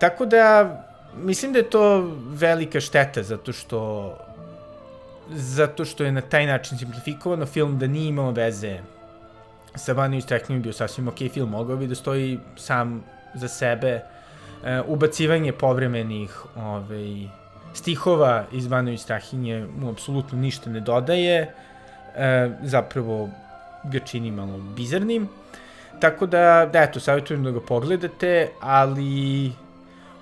Tako 0.00 0.26
da, 0.26 0.70
mislim 1.16 1.52
da 1.52 1.58
je 1.58 1.70
to 1.70 2.00
velika 2.28 2.80
šteta, 2.80 3.22
zato 3.22 3.52
što 3.52 4.12
zato 5.30 5.84
što 5.84 6.04
je 6.04 6.12
na 6.12 6.20
taj 6.20 6.46
način 6.46 6.78
simplifikovano 6.78 7.46
film 7.46 7.78
da 7.78 7.86
nije 7.86 8.08
imao 8.08 8.30
veze 8.30 8.78
sa 9.74 9.94
Baniju 9.94 10.22
Strahinjem 10.22 10.62
bio 10.62 10.72
sasvim 10.72 11.08
ok 11.08 11.18
film, 11.32 11.50
mogao 11.50 11.76
bi 11.76 11.86
da 11.86 11.94
stoji 11.94 12.38
sam 12.56 13.04
za 13.34 13.48
sebe, 13.48 14.00
uh, 14.64 14.88
ubacivanje 14.88 15.52
povremenih 15.52 16.42
ovaj, 16.56 17.28
stihova 17.74 18.44
iz 18.52 18.66
Banović 18.66 19.00
Strahinje 19.00 19.66
mu 19.78 19.90
apsolutno 19.90 20.38
ništa 20.38 20.70
ne 20.70 20.80
dodaje, 20.80 21.54
e, 22.16 22.50
zapravo 22.62 23.30
ga 23.84 23.98
čini 23.98 24.30
malo 24.30 24.58
bizarnim. 24.76 25.28
Tako 26.00 26.26
da, 26.26 26.70
da 26.72 26.82
eto, 26.82 27.00
savjetujem 27.00 27.44
da 27.44 27.50
ga 27.50 27.60
pogledate, 27.60 28.50
ali 28.60 29.52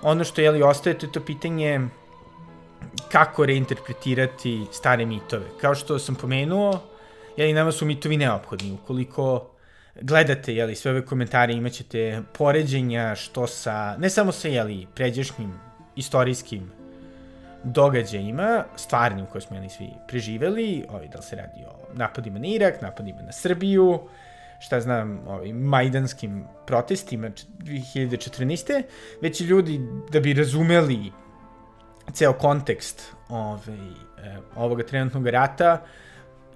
ono 0.01 0.23
što 0.23 0.41
je 0.41 0.51
li 0.51 0.63
ostaje 0.63 0.97
to 0.97 1.05
je 1.05 1.11
to 1.11 1.21
pitanje 1.21 1.79
kako 3.11 3.45
reinterpretirati 3.45 4.65
stare 4.71 5.05
mitove. 5.05 5.45
Kao 5.61 5.75
što 5.75 5.99
sam 5.99 6.15
pomenuo, 6.15 6.79
jeli, 7.37 7.53
nama 7.53 7.71
su 7.71 7.85
mitovi 7.85 8.17
neophodni. 8.17 8.77
Ukoliko 8.83 9.45
gledate 10.01 10.55
jeli, 10.55 10.75
sve 10.75 10.91
ove 10.91 11.05
komentare, 11.05 11.53
imaćete 11.53 12.21
poređenja 12.33 13.15
što 13.15 13.47
sa, 13.47 13.97
ne 13.97 14.09
samo 14.09 14.31
sa 14.31 14.47
jeli, 14.47 14.87
pređašnjim 14.95 15.53
istorijskim 15.95 16.71
događajima, 17.63 18.65
stvarnim 18.75 19.25
koje 19.25 19.41
smo 19.41 19.55
jeli 19.55 19.69
svi 19.69 19.89
preživeli, 20.07 20.85
ovaj, 20.89 21.07
da 21.07 21.17
li 21.17 21.23
se 21.23 21.35
radi 21.35 21.65
o 21.67 21.93
napadima 21.93 22.39
na 22.39 22.47
Irak, 22.47 22.81
napadima 22.81 23.21
na 23.21 23.31
Srbiju, 23.31 23.99
šta 24.59 24.81
znam, 24.81 25.19
ovaj, 25.27 25.53
majdanskim 25.53 26.45
protestima 26.65 27.29
2014. 27.59 28.83
Već 29.21 29.41
i 29.41 29.43
ljudi, 29.43 29.79
da 30.11 30.19
bi 30.19 30.33
razumeli 30.33 31.11
ceo 32.13 32.33
kontekst 32.33 33.13
ovaj, 33.29 33.77
eh, 34.23 34.37
ovoga 34.55 34.83
trenutnog 34.83 35.27
rata, 35.27 35.81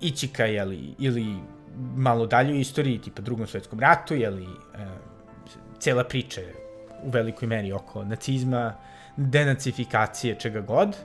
ići 0.02 0.28
ka, 0.28 0.46
jeli, 0.46 0.96
ili 1.00 1.36
malo 1.96 2.26
dalje 2.26 2.54
u 2.54 2.60
istoriji, 2.60 3.02
tipa 3.02 3.22
drugom 3.22 3.48
svetskom 3.48 3.80
ratu, 3.80 4.16
jeli, 4.16 4.44
eh, 4.44 4.88
cela 5.80 6.04
priča 6.04 6.42
u 7.04 7.10
velikoj 7.10 7.48
meri 7.48 7.72
oko 7.72 8.04
nacizma, 8.04 8.74
denacifikacije, 9.18 10.36
čega 10.40 10.62
god, 10.62 10.96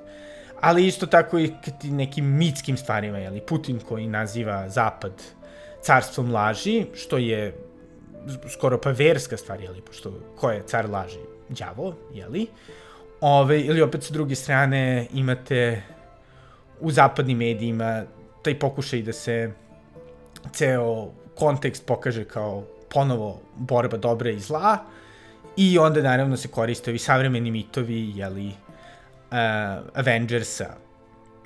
ali 0.61 0.87
isto 0.87 1.07
tako 1.07 1.39
i 1.39 1.53
nekim 1.83 2.37
mitskim 2.37 2.77
stvarima, 2.77 3.19
jeli, 3.19 3.41
Putin 3.41 3.81
koji 3.89 4.07
naziva 4.07 4.69
Zapad 4.69 5.13
carstvom 5.81 6.33
laži, 6.33 6.87
što 6.95 7.19
je 7.19 7.55
skoro 8.49 8.81
pa 8.81 8.91
verska 8.91 9.37
stvar, 9.37 9.61
jeli, 9.61 9.81
pošto 9.81 10.13
ko 10.37 10.51
je 10.51 10.63
car 10.67 10.91
laži? 10.91 11.19
Đavo, 11.49 11.95
jeli? 12.15 12.47
Ove, 13.21 13.61
ili 13.61 13.83
opet 13.83 14.05
sa 14.05 14.13
druge 14.13 14.35
strane 14.35 15.07
imate 15.13 15.83
u 16.81 16.91
zapadnim 16.91 17.39
medijima 17.39 18.03
taj 18.43 18.59
pokušaj 18.59 19.03
da 19.03 19.13
se 19.13 19.53
ceo 20.53 21.11
kontekst 21.35 21.87
pokaže 21.87 22.25
kao 22.25 22.65
ponovo 22.89 23.41
borba 23.57 23.97
dobra 23.97 24.31
i 24.31 24.41
zla, 24.41 24.79
I 25.57 25.79
onda 25.79 26.03
naravno 26.03 26.37
se 26.37 26.49
koriste 26.49 26.91
ovi 26.91 26.99
savremeni 26.99 27.51
mitovi, 27.51 28.13
jeli, 28.15 28.47
uh, 28.47 28.55
Avengersa 29.95 30.67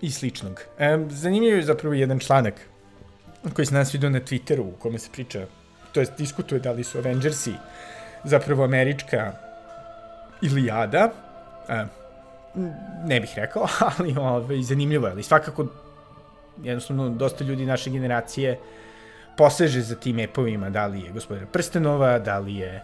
i 0.01 0.11
sličnog. 0.11 0.61
Um, 0.95 1.11
zanimljiv 1.11 1.57
je 1.57 1.63
zapravo 1.63 1.95
jedan 1.95 2.19
članak 2.19 2.55
koji 3.55 3.67
se 3.67 3.75
nas 3.75 3.95
vidio 3.95 4.11
na 4.11 4.21
Twitteru 4.21 4.61
u 4.61 4.73
kome 4.79 4.99
se 4.99 5.09
priča, 5.13 5.47
to 5.93 6.01
jest 6.01 6.13
diskutuje 6.19 6.61
da 6.61 6.73
li 6.73 6.85
su 6.85 6.99
Avengersi 6.99 7.53
zapravo 8.25 8.65
američka 8.65 9.33
Ilijada, 10.43 11.11
uh, 11.69 11.89
ne 13.05 13.21
bih 13.21 13.33
rekao, 13.37 13.67
ali 13.99 14.15
ove, 14.19 14.63
zanimljivo 14.63 15.07
je, 15.07 15.13
ali 15.13 15.23
svakako 15.23 15.67
jednostavno 16.63 17.09
dosta 17.09 17.45
ljudi 17.45 17.67
naše 17.67 17.91
generacije 17.91 18.59
poseže 19.37 19.81
za 19.81 19.95
tim 19.95 20.19
epovima, 20.19 20.71
da 20.71 20.87
li 20.87 21.01
je 21.01 21.13
gospodina 21.13 21.47
Prstenova, 21.47 22.19
da 22.19 22.39
li 22.39 22.57
je 22.57 22.83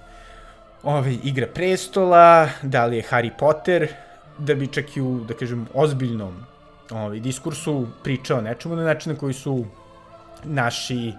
ovaj, 0.82 1.18
Igra 1.24 1.46
prestola, 1.46 2.48
da 2.62 2.86
li 2.86 2.96
je 2.96 3.02
Harry 3.10 3.30
Potter, 3.38 3.88
da 4.38 4.54
bi 4.54 4.66
čak 4.66 4.96
i 4.96 5.00
u, 5.00 5.20
da 5.28 5.34
kažem, 5.34 5.66
ozbiljnom 5.74 6.46
ovaj, 6.90 7.20
diskursu 7.20 7.86
pričao 8.02 8.40
nečemu 8.40 8.76
na 8.76 8.84
način 8.84 9.12
na 9.12 9.18
koji 9.18 9.34
su 9.34 9.64
naši, 10.44 11.12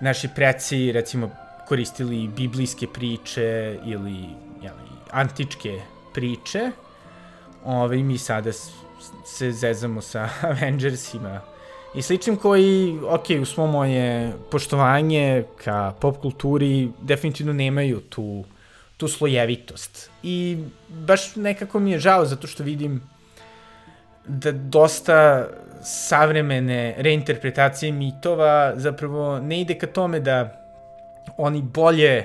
naši 0.00 0.28
preci, 0.34 0.92
recimo, 0.92 1.30
koristili 1.68 2.28
biblijske 2.28 2.86
priče 2.86 3.78
ili 3.84 4.16
jeli, 4.62 4.90
antičke 5.10 5.80
priče. 6.14 6.70
Ovaj, 7.64 8.02
mi 8.02 8.18
sada 8.18 8.52
se 9.24 9.52
zezamo 9.52 10.00
sa 10.00 10.28
Avengersima 10.50 11.40
i 11.94 12.02
sličnim 12.02 12.36
koji, 12.36 12.98
ok, 13.08 13.24
u 13.42 13.44
svo 13.44 13.66
moje 13.66 14.32
poštovanje 14.50 15.44
ka 15.64 15.94
pop 16.00 16.20
kulturi 16.20 16.88
definitivno 17.02 17.52
nemaju 17.52 18.00
tu 18.00 18.44
tu 18.96 19.08
slojevitost. 19.08 20.10
I 20.22 20.58
baš 20.88 21.36
nekako 21.36 21.80
mi 21.80 21.90
je 21.90 21.98
žao 21.98 22.24
zato 22.26 22.46
što 22.46 22.62
vidim 22.62 23.02
da 24.26 24.52
dosta 24.52 25.48
savremene 25.82 26.94
reinterpretacije 26.98 27.92
mitova 27.92 28.72
zapravo 28.76 29.38
ne 29.38 29.60
ide 29.60 29.74
ka 29.78 29.86
tome 29.86 30.20
da 30.20 30.60
oni 31.36 31.62
bolje 31.62 32.24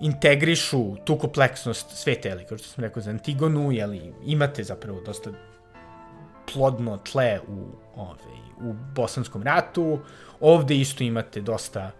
integrišu 0.00 0.96
tu 1.04 1.18
kompleksnost 1.18 1.90
sveta, 1.90 2.28
jeli, 2.28 2.44
kao 2.44 2.58
što 2.58 2.68
sam 2.68 2.84
rekao 2.84 3.02
za 3.02 3.10
Antigonu, 3.10 3.72
jeli, 3.72 4.12
imate 4.26 4.64
zapravo 4.64 5.00
dosta 5.06 5.30
plodno 6.52 6.96
tle 6.96 7.40
u, 7.48 7.66
ove, 7.96 8.38
u 8.60 8.74
bosanskom 8.94 9.42
ratu, 9.42 9.98
ovde 10.40 10.76
isto 10.76 11.04
imate 11.04 11.40
dosta, 11.40 11.90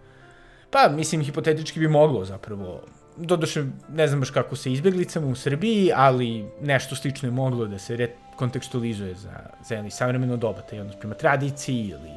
pa 0.71 0.89
mislim 0.89 1.21
hipotetički 1.21 1.79
bi 1.79 1.87
moglo 1.87 2.25
zapravo 2.25 2.81
doduše, 3.17 3.65
ne 3.89 4.07
znam 4.07 4.19
baš 4.19 4.29
kako 4.29 4.55
se 4.55 4.71
izbjeglicama 4.73 5.27
u 5.27 5.35
Srbiji, 5.35 5.91
ali 5.95 6.45
nešto 6.61 6.95
slično 6.95 7.27
je 7.27 7.31
moglo 7.31 7.65
da 7.65 7.79
se 7.79 8.09
kontekstualizuje 8.35 9.15
za, 9.15 9.39
za 9.67 9.75
jedno 9.75 9.89
savremeno 9.89 10.37
doba, 10.37 10.61
taj 10.61 10.79
odnos 10.79 10.95
prema 10.99 11.15
tradiciji 11.15 11.87
ili 11.87 12.11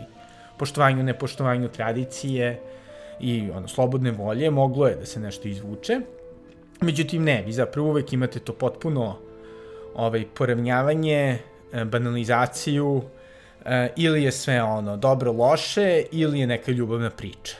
poštovanju, 0.58 1.02
nepoštovanju 1.02 1.68
tradicije 1.68 2.60
i 3.20 3.50
ono, 3.50 3.68
slobodne 3.68 4.10
volje, 4.10 4.50
moglo 4.50 4.86
je 4.86 4.96
da 4.96 5.06
se 5.06 5.20
nešto 5.20 5.48
izvuče. 5.48 6.00
Međutim, 6.80 7.24
ne, 7.24 7.42
vi 7.42 7.52
zapravo 7.52 7.88
uvek 7.88 8.12
imate 8.12 8.38
to 8.38 8.52
potpuno 8.52 9.16
ovaj, 9.94 10.24
poravnjavanje, 10.34 11.38
banalizaciju, 11.84 13.02
e, 13.64 13.88
ili 13.96 14.22
je 14.22 14.32
sve 14.32 14.62
ono 14.62 14.96
dobro 14.96 15.32
loše, 15.32 16.04
ili 16.10 16.40
je 16.40 16.46
neka 16.46 16.72
ljubavna 16.72 17.10
priča. 17.10 17.56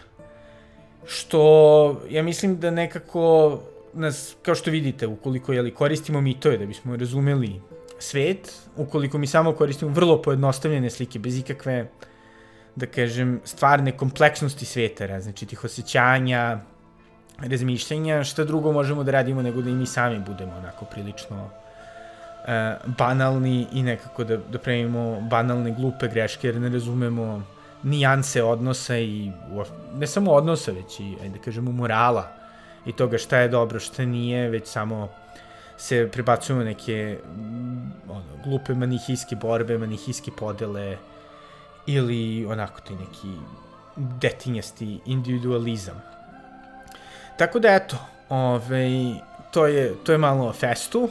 Što 1.07 2.03
ja 2.11 2.23
mislim 2.23 2.61
da 2.61 2.71
nekako 2.71 3.59
nas, 3.93 4.37
kao 4.43 4.55
što 4.55 4.71
vidite, 4.71 5.07
ukoliko 5.07 5.53
jeli, 5.53 5.75
koristimo 5.75 6.21
mitove 6.21 6.59
da 6.59 6.67
bismo 6.67 6.97
razumeli 6.97 7.61
svet, 7.99 8.53
ukoliko 8.77 9.19
mi 9.19 9.27
samo 9.27 9.53
koristimo 9.53 9.91
vrlo 9.91 10.23
pojednostavljene 10.23 10.91
slike, 10.91 11.19
bez 11.19 11.39
ikakve, 11.39 11.87
da 12.77 12.87
kažem, 12.87 13.41
stvarne 13.45 13.97
kompleksnosti 13.97 14.65
sveta, 14.65 15.07
različitih 15.07 15.65
osjećanja, 15.65 16.61
razmišljanja, 17.39 18.25
šta 18.25 18.45
drugo 18.45 18.73
možemo 18.73 19.05
da 19.05 19.13
radimo 19.13 19.43
nego 19.43 19.63
da 19.63 19.71
i 19.71 19.75
mi 19.75 19.87
sami 19.87 20.19
budemo 20.27 20.53
onako 20.57 20.85
prilično 20.85 21.51
banalni 22.99 23.67
i 23.73 23.83
nekako 23.83 24.25
da, 24.25 24.37
da 24.37 24.59
pravimo 24.59 25.21
banalne, 25.21 25.71
glupe 25.71 26.09
greške, 26.09 26.49
jer 26.49 26.61
ne 26.61 26.69
razumemo 26.69 27.43
nijanse 27.83 28.43
odnosa 28.43 28.99
i 28.99 29.31
ne 29.95 30.07
samo 30.07 30.33
odnosa, 30.33 30.73
već 30.73 31.01
i, 31.01 31.17
ajde 31.23 31.39
da 31.39 31.45
kažemo, 31.45 31.73
morala 31.73 32.29
i 32.87 32.93
toga 32.93 33.19
šta 33.19 33.39
je 33.39 33.49
dobro, 33.49 33.81
šta 33.81 34.05
nije, 34.05 34.51
već 34.51 34.67
samo 34.67 35.09
se 35.77 36.09
prebacujemo 36.13 36.65
neke 36.65 37.19
ono, 38.09 38.25
glupe 38.45 38.75
manihijske 38.75 39.37
borbe, 39.37 39.79
manihijske 39.79 40.31
podele 40.39 40.97
ili 41.87 42.47
onako 42.47 42.81
ti 42.81 42.95
neki 42.95 43.29
detinjasti 43.97 45.01
individualizam. 45.07 46.03
Tako 47.39 47.59
da 47.59 47.69
eto, 47.69 47.97
ovaj, 48.29 48.91
to, 49.51 49.67
je, 49.67 49.95
to 50.05 50.13
je 50.13 50.19
malo 50.19 50.49
o 50.49 50.53
festu. 50.53 51.09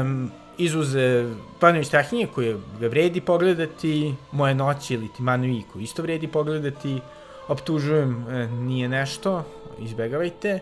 Um, 0.00 0.32
izuze 0.58 1.34
Panović 1.60 1.86
Strahinje 1.86 2.26
koje 2.34 2.56
ga 2.80 2.86
vredi 2.88 3.20
pogledati, 3.20 4.14
Moje 4.32 4.54
noći 4.54 4.94
ili 4.94 5.08
ti 5.16 5.22
Manovi 5.22 5.62
koji 5.72 5.82
isto 5.82 6.02
vredi 6.02 6.28
pogledati, 6.28 7.00
optužujem 7.48 8.26
e, 8.30 8.46
nije 8.46 8.88
nešto, 8.88 9.44
izbegavajte. 9.78 10.60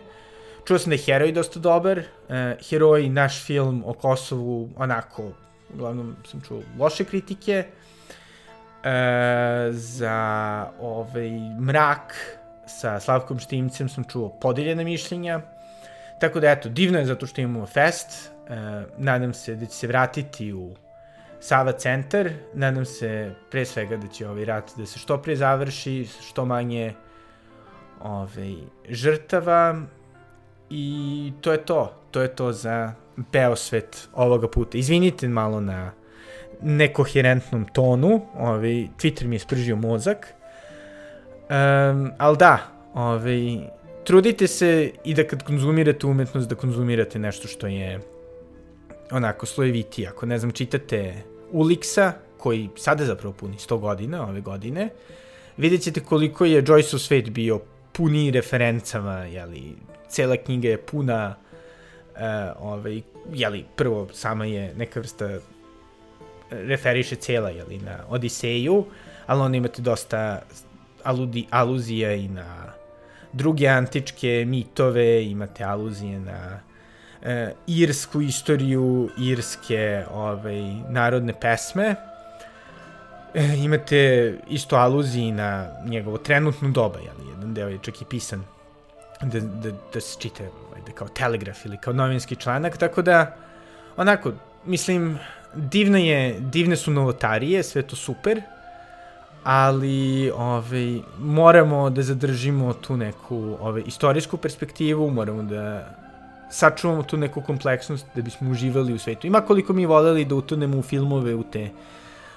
Čuo 0.65 0.79
sam 0.79 0.89
da 0.89 0.95
je 0.95 1.01
Heroj 1.05 1.31
dosta 1.31 1.59
dobar. 1.59 1.99
Uh, 1.99 2.35
Heroj, 2.69 3.09
naš 3.09 3.43
film 3.45 3.83
o 3.85 3.93
Kosovu, 3.93 4.69
onako, 4.77 5.31
uglavnom 5.73 6.15
sam 6.25 6.41
čuo 6.41 6.61
loše 6.79 7.05
kritike. 7.05 7.65
Uh, 7.65 8.89
za 9.71 10.17
ovaj, 10.81 11.29
Mrak 11.59 12.15
sa 12.67 12.99
Slavkom 12.99 13.39
Štimcem 13.39 13.89
sam 13.89 14.03
čuo 14.03 14.29
podeljene 14.41 14.83
mišljenja. 14.83 15.41
Tako 16.19 16.39
da, 16.39 16.51
eto, 16.51 16.69
divno 16.69 16.99
je 16.99 17.05
zato 17.05 17.27
što 17.27 17.41
imamo 17.41 17.65
fest. 17.65 18.31
Uh, 18.45 18.83
nadam 18.97 19.33
se 19.33 19.55
da 19.55 19.65
će 19.65 19.73
se 19.73 19.87
vratiti 19.87 20.53
u 20.53 20.75
Sava 21.39 21.71
centar. 21.71 22.29
Nadam 22.53 22.85
se 22.85 23.31
pre 23.51 23.65
svega 23.65 23.97
da 23.97 24.07
će 24.07 24.29
ovaj 24.29 24.45
rat 24.45 24.71
da 24.77 24.85
se 24.85 24.99
što 24.99 25.17
pre 25.21 25.35
završi, 25.35 26.07
što 26.21 26.45
manje 26.45 26.93
ovaj, 28.01 28.55
žrtava 28.89 29.81
i 30.69 31.33
to 31.41 31.51
je 31.51 31.57
to. 31.57 31.93
To 32.11 32.21
je 32.21 32.27
to 32.27 32.51
za 32.51 32.93
Beosvet 33.31 34.07
ovoga 34.13 34.47
puta. 34.47 34.77
Izvinite 34.77 35.27
malo 35.27 35.61
na 35.61 35.91
nekoherentnom 36.61 37.65
tonu, 37.73 38.21
ovaj, 38.37 38.87
Twitter 38.97 39.27
mi 39.27 39.35
je 39.35 39.39
spržio 39.39 39.75
mozak, 39.75 40.33
um, 41.49 42.11
ali 42.17 42.37
da, 42.37 42.59
ovaj, 42.93 43.57
trudite 44.03 44.47
se 44.47 44.91
i 45.03 45.13
da 45.13 45.23
kad 45.27 45.43
konzumirate 45.43 46.07
umetnost, 46.07 46.49
da 46.49 46.55
konzumirate 46.55 47.19
nešto 47.19 47.47
što 47.47 47.67
je 47.67 47.99
onako 49.11 49.45
slojeviti. 49.45 50.07
Ako, 50.07 50.25
ne 50.25 50.39
znam, 50.39 50.51
čitate 50.51 51.13
Uliksa, 51.51 52.13
koji 52.37 52.69
sada 52.75 53.05
zapravo 53.05 53.33
puni 53.33 53.57
100 53.57 53.79
godina, 53.79 54.27
ove 54.29 54.41
godine, 54.41 54.89
vidjet 55.57 55.81
ćete 55.81 55.99
koliko 55.99 56.45
je 56.45 56.63
Joyceov 56.63 56.97
svet 56.97 57.29
bio 57.29 57.59
puni 57.91 58.31
referencama, 58.31 59.13
jeli, 59.13 59.75
cela 60.09 60.37
knjiga 60.37 60.69
je 60.69 60.81
puna, 60.81 61.35
uh, 62.15 62.21
ovaj, 62.59 63.01
jeli, 63.33 63.65
prvo, 63.75 64.07
sama 64.13 64.45
je 64.45 64.73
neka 64.77 64.99
vrsta, 64.99 65.25
e, 65.25 65.39
referiše 66.51 67.15
cela, 67.15 67.49
jeli, 67.49 67.77
na 67.77 67.97
Odiseju, 68.09 68.85
ali 69.25 69.41
onda 69.41 69.57
imate 69.57 69.81
dosta 69.81 70.41
aludi, 71.03 71.47
aluzija 71.49 72.13
i 72.13 72.27
na 72.27 72.73
druge 73.33 73.67
antičke 73.67 74.45
mitove, 74.47 75.25
imate 75.25 75.63
aluzije 75.63 76.19
na 76.19 76.59
e, 77.25 77.53
irsku 77.67 78.21
istoriju, 78.21 79.09
irske 79.17 80.05
ovaj, 80.13 80.61
narodne 80.89 81.33
pesme. 81.41 81.95
E, 83.33 83.55
imate 83.57 84.33
isto 84.47 84.75
aluziji 84.75 85.31
na 85.31 85.67
njegovo 85.85 86.17
trenutno 86.17 86.69
doba, 86.69 86.99
jel? 86.99 87.29
jedan 87.29 87.53
deo 87.53 87.69
je 87.69 87.79
čak 87.81 88.01
i 88.01 88.05
pisan 88.05 88.43
da, 89.21 89.39
da, 89.39 89.71
da 89.93 90.01
se 90.01 90.19
čita 90.19 90.43
ovaj, 90.43 90.81
da 90.85 90.91
kao 90.91 91.07
telegraf 91.07 91.65
ili 91.65 91.77
kao 91.77 91.93
novinski 91.93 92.35
članak, 92.35 92.77
tako 92.77 93.01
da 93.01 93.35
onako, 93.97 94.31
mislim, 94.65 95.19
divna 95.55 95.97
je, 95.97 96.39
divne 96.39 96.75
su 96.75 96.91
novotarije, 96.91 97.63
sve 97.63 97.81
to 97.81 97.95
super, 97.95 98.41
ali 99.43 100.31
ovaj, 100.35 100.99
moramo 101.19 101.89
da 101.89 102.01
zadržimo 102.01 102.73
tu 102.73 102.97
neku 102.97 103.57
ovaj, 103.61 103.83
istorijsku 103.85 104.37
perspektivu, 104.37 105.09
moramo 105.09 105.43
da 105.43 105.95
sačuvamo 106.51 107.03
tu 107.03 107.17
neku 107.17 107.41
kompleksnost 107.41 108.05
da 108.15 108.21
bismo 108.21 108.51
uživali 108.51 108.93
u 108.93 108.99
svetu. 108.99 109.27
Ima 109.27 109.41
koliko 109.41 109.73
mi 109.73 109.85
voleli 109.85 110.25
da 110.25 110.35
utonemo 110.35 110.77
u 110.77 110.81
filmove, 110.81 111.35
u 111.35 111.43
te 111.43 111.69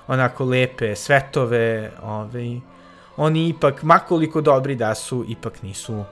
onako 0.07 0.45
lepe 0.45 0.97
svetove, 0.97 1.91
ovaj, 2.03 2.61
oni 3.17 3.49
ipak, 3.49 3.83
makoliko 3.83 4.41
dobri 4.41 4.75
da 4.75 4.95
su, 4.95 5.25
ipak 5.29 5.63
nisu 5.63 6.05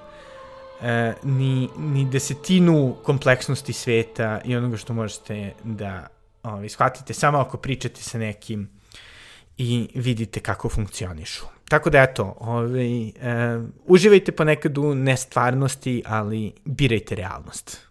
e, 0.82 1.14
ni, 1.22 1.68
ni 1.78 2.04
desetinu 2.04 2.96
kompleksnosti 3.02 3.72
sveta 3.72 4.40
i 4.44 4.56
onoga 4.56 4.76
što 4.76 4.94
možete 4.94 5.52
da 5.64 6.06
ovaj, 6.42 6.68
shvatite 6.68 7.14
samo 7.14 7.38
ako 7.38 7.56
pričate 7.56 8.02
sa 8.02 8.18
nekim 8.18 8.68
i 9.58 9.88
vidite 9.94 10.40
kako 10.40 10.68
funkcionišu. 10.68 11.44
Tako 11.68 11.90
da 11.90 12.02
eto, 12.02 12.36
ovaj, 12.40 13.08
e, 13.08 13.12
uživajte 13.84 14.32
ponekad 14.32 14.78
u 14.78 14.94
nestvarnosti, 14.94 16.02
ali 16.06 16.52
birajte 16.64 17.14
realnost. 17.14 17.85